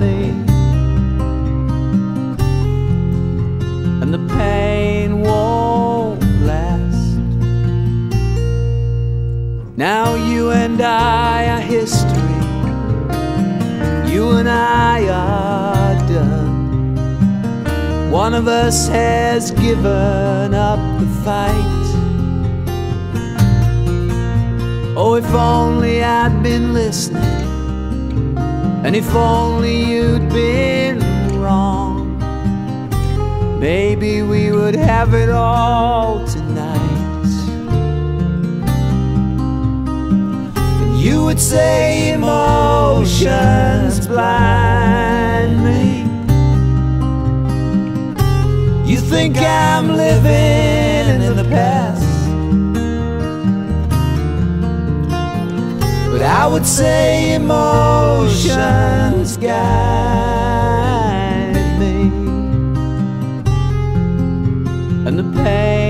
Now 9.81 10.13
you 10.13 10.51
and 10.51 10.79
I 10.79 11.49
are 11.49 11.59
history. 11.59 12.21
You 14.13 14.37
and 14.37 14.47
I 14.47 15.07
are 15.07 15.95
done. 16.07 18.11
One 18.11 18.35
of 18.35 18.47
us 18.47 18.87
has 18.89 19.49
given 19.49 20.53
up 20.53 20.77
the 20.99 21.07
fight. 21.25 21.87
Oh, 24.95 25.15
if 25.15 25.25
only 25.33 26.03
I'd 26.03 26.43
been 26.43 26.73
listening, 26.73 28.37
and 28.85 28.95
if 28.95 29.15
only 29.15 29.83
you'd 29.83 30.29
been 30.29 30.99
wrong, 31.41 32.19
maybe 33.59 34.21
we 34.21 34.51
would 34.51 34.75
have 34.75 35.15
it 35.15 35.29
all 35.29 36.23
tonight. 36.27 36.40
You 41.11 41.19
would 41.25 41.39
say 41.39 42.13
emotions 42.13 44.07
blind 44.07 45.53
me. 45.67 45.83
You 48.89 48.97
think 49.13 49.35
I'm 49.37 49.87
living 50.05 51.21
in 51.27 51.35
the 51.41 51.47
past. 51.55 52.07
But 56.11 56.21
I 56.21 56.43
would 56.51 56.67
say 56.79 57.33
emotions 57.33 59.29
guide 59.35 59.51
me, 61.81 61.95
and 65.07 65.15
the 65.19 65.27
pain 65.43 65.80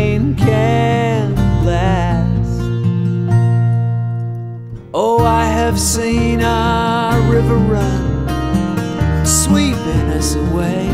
have 5.72 5.80
seen 5.80 6.42
our 6.42 7.18
river 7.32 7.56
run, 7.56 9.26
sweeping 9.26 10.10
us 10.20 10.36
away, 10.36 10.86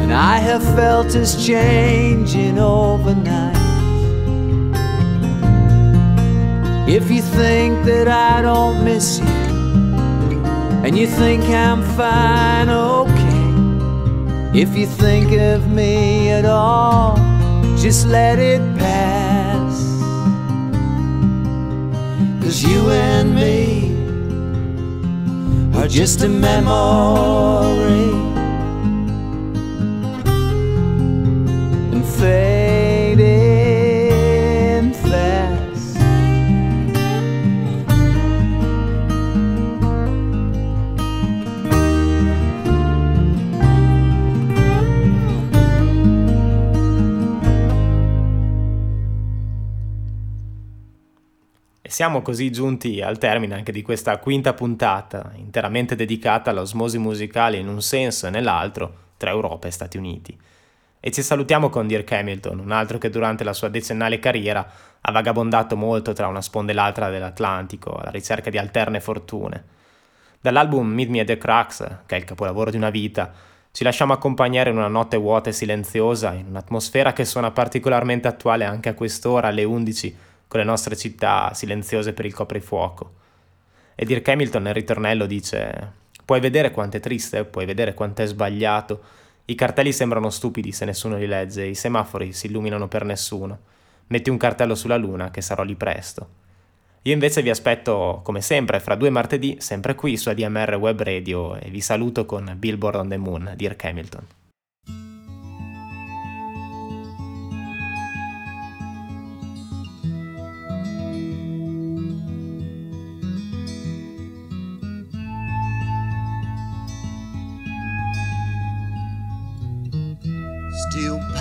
and 0.00 0.12
I 0.12 0.36
have 0.36 0.62
felt 0.76 1.08
us 1.16 1.44
changing 1.44 2.60
overnight. 2.60 3.56
If 6.88 7.10
you 7.10 7.22
think 7.22 7.84
that 7.84 8.06
I 8.06 8.42
don't 8.42 8.84
miss 8.84 9.18
you, 9.18 9.26
and 10.84 10.96
you 10.96 11.08
think 11.08 11.42
I'm 11.42 11.82
fine, 11.96 12.68
okay. 12.68 14.60
If 14.60 14.76
you 14.76 14.86
think 14.86 15.32
of 15.32 15.68
me 15.68 16.30
at 16.30 16.44
all, 16.44 17.16
just 17.76 18.06
let 18.06 18.38
it 18.38 18.60
pass. 18.78 19.21
Cause 22.52 22.64
you 22.64 22.90
and 22.90 23.34
me 23.34 23.94
are 25.74 25.88
just 25.88 26.20
a 26.20 26.28
memory. 26.28 28.12
And 31.92 32.04
fading 32.04 32.61
siamo 51.92 52.22
così 52.22 52.50
giunti 52.50 53.02
al 53.02 53.18
termine 53.18 53.54
anche 53.54 53.70
di 53.70 53.82
questa 53.82 54.16
quinta 54.16 54.54
puntata, 54.54 55.32
interamente 55.36 55.94
dedicata 55.94 56.48
all'osmosi 56.48 56.96
musicale 56.96 57.58
in 57.58 57.68
un 57.68 57.82
senso 57.82 58.26
e 58.26 58.30
nell'altro 58.30 58.94
tra 59.18 59.28
Europa 59.28 59.68
e 59.68 59.72
Stati 59.72 59.98
Uniti. 59.98 60.34
E 60.98 61.10
ci 61.10 61.20
salutiamo 61.20 61.68
con 61.68 61.86
Dirk 61.86 62.10
Hamilton, 62.10 62.60
un 62.60 62.70
altro 62.70 62.96
che 62.96 63.10
durante 63.10 63.44
la 63.44 63.52
sua 63.52 63.68
decennale 63.68 64.18
carriera 64.20 64.66
ha 65.02 65.12
vagabondato 65.12 65.76
molto 65.76 66.14
tra 66.14 66.28
una 66.28 66.40
sponda 66.40 66.72
e 66.72 66.74
l'altra 66.74 67.10
dell'Atlantico, 67.10 67.92
alla 67.92 68.10
ricerca 68.10 68.48
di 68.48 68.56
alterne 68.56 68.98
fortune. 68.98 69.64
Dall'album 70.40 70.88
Meet 70.88 71.08
Me 71.10 71.20
at 71.20 71.26
the 71.26 71.36
Crux, 71.36 71.86
che 72.06 72.16
è 72.16 72.18
il 72.18 72.24
capolavoro 72.24 72.70
di 72.70 72.78
una 72.78 72.88
vita, 72.88 73.30
ci 73.70 73.84
lasciamo 73.84 74.14
accompagnare 74.14 74.70
in 74.70 74.78
una 74.78 74.88
notte 74.88 75.18
vuota 75.18 75.50
e 75.50 75.52
silenziosa, 75.52 76.32
in 76.32 76.46
un'atmosfera 76.48 77.12
che 77.12 77.26
suona 77.26 77.50
particolarmente 77.50 78.28
attuale 78.28 78.64
anche 78.64 78.88
a 78.88 78.94
quest'ora, 78.94 79.48
alle 79.48 79.64
11, 79.64 80.16
con 80.52 80.60
le 80.60 80.66
nostre 80.66 80.96
città 80.96 81.54
silenziose 81.54 82.12
per 82.12 82.26
il 82.26 82.34
coprifuoco. 82.34 83.14
E 83.94 84.04
Dirk 84.04 84.28
Hamilton 84.28 84.64
nel 84.64 84.74
ritornello 84.74 85.24
dice: 85.24 85.92
Puoi 86.26 86.40
vedere 86.40 86.70
quanto 86.70 86.98
è 86.98 87.00
triste, 87.00 87.46
puoi 87.46 87.64
vedere 87.64 87.94
quanto 87.94 88.20
è 88.20 88.26
sbagliato. 88.26 89.02
I 89.46 89.54
cartelli 89.54 89.94
sembrano 89.94 90.28
stupidi 90.28 90.70
se 90.70 90.84
nessuno 90.84 91.16
li 91.16 91.26
legge, 91.26 91.64
i 91.64 91.74
semafori 91.74 92.34
si 92.34 92.48
illuminano 92.48 92.86
per 92.86 93.06
nessuno. 93.06 93.60
Metti 94.08 94.28
un 94.28 94.36
cartello 94.36 94.74
sulla 94.74 94.98
luna 94.98 95.30
che 95.30 95.40
sarò 95.40 95.62
lì 95.62 95.74
presto. 95.74 96.28
Io 97.00 97.14
invece 97.14 97.40
vi 97.40 97.48
aspetto, 97.48 98.20
come 98.22 98.42
sempre, 98.42 98.78
fra 98.78 98.94
due 98.94 99.08
martedì, 99.08 99.56
sempre 99.58 99.94
qui 99.94 100.18
su 100.18 100.28
ADMR 100.28 100.74
Web 100.74 101.00
Radio 101.00 101.56
e 101.56 101.70
vi 101.70 101.80
saluto 101.80 102.26
con 102.26 102.52
Billboard 102.58 102.96
on 102.96 103.08
the 103.08 103.16
Moon, 103.16 103.54
Dirk 103.56 103.82
Hamilton. 103.86 104.26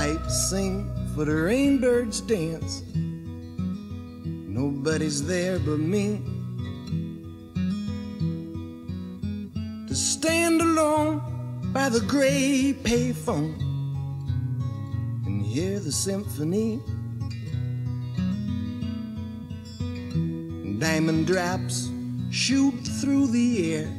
Pipes 0.02 0.50
sing 0.50 0.90
for 1.14 1.26
the 1.26 1.32
rainbirds 1.32 2.26
dance. 2.26 2.82
Nobody's 4.50 5.24
there 5.28 5.60
but 5.60 5.78
me. 5.78 6.20
To 9.88 9.94
stand 9.96 10.60
alone 10.60 11.22
by 11.72 11.90
the 11.90 12.00
gray 12.00 12.76
payphone 12.82 13.54
and 15.28 15.46
hear 15.46 15.80
the 15.80 15.92
symphony. 15.92 16.82
Diamond 20.80 21.28
drops 21.28 21.92
shoot 22.32 22.74
through 23.00 23.28
the 23.28 23.76
air 23.76 23.92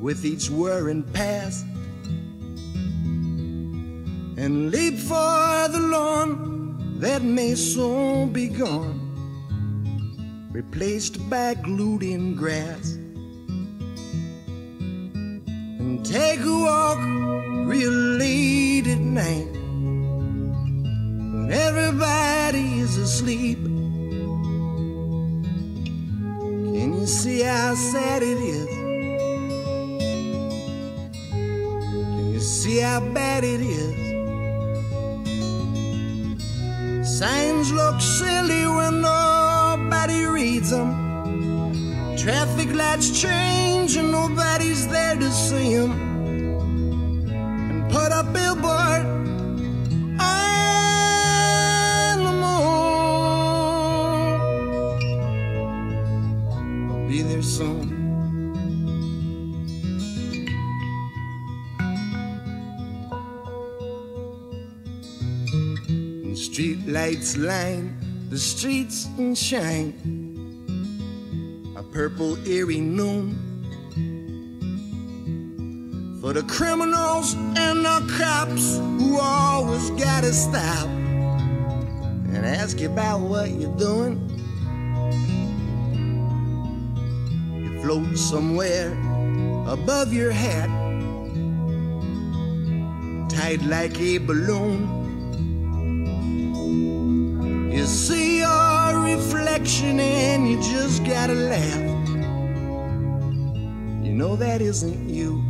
with 0.00 0.24
each 0.24 0.50
whirring 0.50 1.04
pass 1.12 1.64
and 4.36 4.70
leap 4.70 4.98
for 4.98 5.68
the 5.68 5.78
lawn 5.80 6.98
that 6.98 7.22
may 7.22 7.54
soon 7.54 8.32
be 8.32 8.48
gone, 8.48 9.00
replaced 10.52 11.28
by 11.30 11.54
glued-in 11.54 12.34
grass. 12.34 12.94
And 15.78 16.04
take 16.04 16.40
a 16.40 16.58
walk 16.58 16.98
line 67.36 67.96
the 68.30 68.38
streets 68.38 69.06
and 69.18 69.36
shine 69.36 69.92
a 71.76 71.82
purple 71.82 72.36
eerie 72.48 72.80
noon 72.80 73.38
for 76.20 76.32
the 76.32 76.42
criminals 76.44 77.34
and 77.34 77.84
the 77.84 78.14
cops 78.18 78.78
who 78.78 79.18
always 79.20 79.90
gotta 79.90 80.32
stop 80.32 80.86
and 82.34 82.46
ask 82.46 82.80
you 82.80 82.90
about 82.90 83.20
what 83.20 83.50
you're 83.50 83.76
doing. 83.76 84.18
You 87.62 87.82
float 87.82 88.16
somewhere 88.16 88.92
above 89.68 90.12
your 90.12 90.30
head, 90.30 90.70
tight 93.28 93.62
like 93.62 94.00
a 94.00 94.18
balloon. 94.18 95.03
You 97.84 97.90
see 97.90 98.38
your 98.38 98.98
reflection 99.00 100.00
and 100.00 100.48
you 100.48 100.56
just 100.56 101.04
gotta 101.04 101.34
laugh. 101.34 102.08
You 104.02 104.14
know 104.14 104.36
that 104.36 104.62
isn't 104.62 105.06
you. 105.06 105.44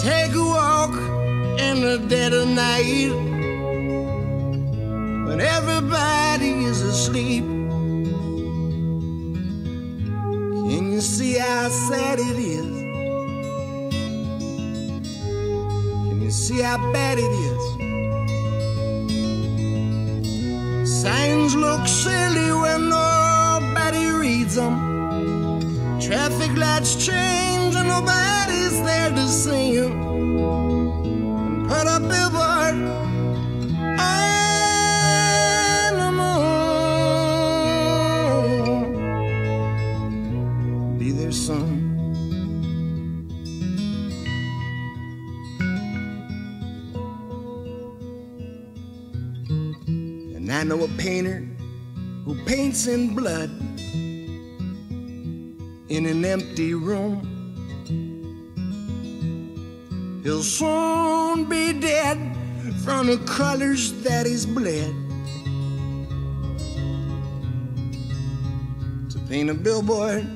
Take 0.00 0.36
a 0.36 0.44
walk 0.56 0.94
in 1.58 1.80
the 1.80 1.98
dead 2.06 2.32
of 2.32 2.46
night 2.46 3.10
when 5.26 5.40
everybody 5.40 6.62
is 6.62 6.80
asleep. 6.82 7.42
Can 10.68 10.92
you 10.92 11.00
see 11.00 11.38
how 11.38 11.68
sad 11.70 12.20
it 12.20 12.38
is? 12.38 12.70
Can 16.08 16.22
you 16.22 16.30
see 16.30 16.60
how 16.60 16.78
bad 16.92 17.18
it 17.18 17.22
is? 17.22 17.47
Signs 21.08 21.54
look 21.56 21.88
silly 21.88 22.52
when 22.52 22.90
nobody 22.90 24.04
reads 24.22 24.56
them. 24.56 24.76
Traffic 25.98 26.52
lights 26.54 26.96
change 27.06 27.74
and 27.80 27.88
nobody's 27.88 28.76
there 28.88 29.10
to 29.18 29.26
see 29.42 29.78
'em. 29.78 29.94
And 31.46 31.66
put 31.70 31.86
a 31.96 31.98
billboard 32.10 32.76
know 50.68 50.84
a 50.84 50.88
painter 50.98 51.48
who 52.26 52.34
paints 52.44 52.86
in 52.88 53.14
blood 53.14 53.48
in 55.88 56.04
an 56.04 56.22
empty 56.26 56.74
room. 56.74 57.24
He'll 60.22 60.42
soon 60.42 61.46
be 61.48 61.72
dead 61.72 62.18
from 62.84 63.06
the 63.06 63.16
colors 63.24 63.94
that 64.02 64.26
he's 64.26 64.44
bled. 64.44 64.94
To 69.08 69.18
paint 69.26 69.48
a 69.48 69.54
billboard 69.54 70.26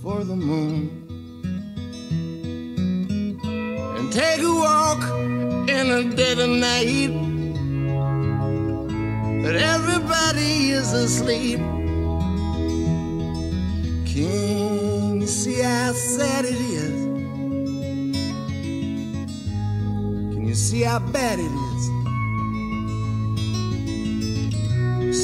for 0.00 0.24
the 0.24 0.34
moon. 0.34 1.02
And 3.98 4.10
take 4.10 4.40
a 4.40 4.50
walk 4.50 5.02
in 5.68 5.88
the 5.90 6.14
dead 6.16 6.38
of 6.38 6.48
night 6.48 7.25
that 9.46 9.54
everybody 9.54 10.70
is 10.70 10.92
asleep. 10.92 11.60
Can 14.04 15.20
you 15.20 15.26
see 15.28 15.60
how 15.60 15.92
sad 15.92 16.44
it 16.44 16.60
is? 16.82 17.04
Can 20.32 20.44
you 20.48 20.54
see 20.56 20.82
how 20.82 20.98
bad 20.98 21.38
it 21.38 21.52
is? 21.70 21.82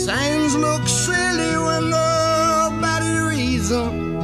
Signs 0.04 0.54
look 0.54 0.86
silly 0.86 1.56
when 1.66 1.90
nobody 1.90 3.12
reads 3.30 3.70
them. 3.70 4.20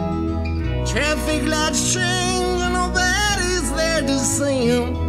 Traffic 0.86 1.42
lights 1.44 1.92
change 1.92 2.60
and 2.62 2.74
nobody's 2.74 3.68
there 3.72 4.02
to 4.02 4.16
see 4.20 4.70
'em. 4.70 5.07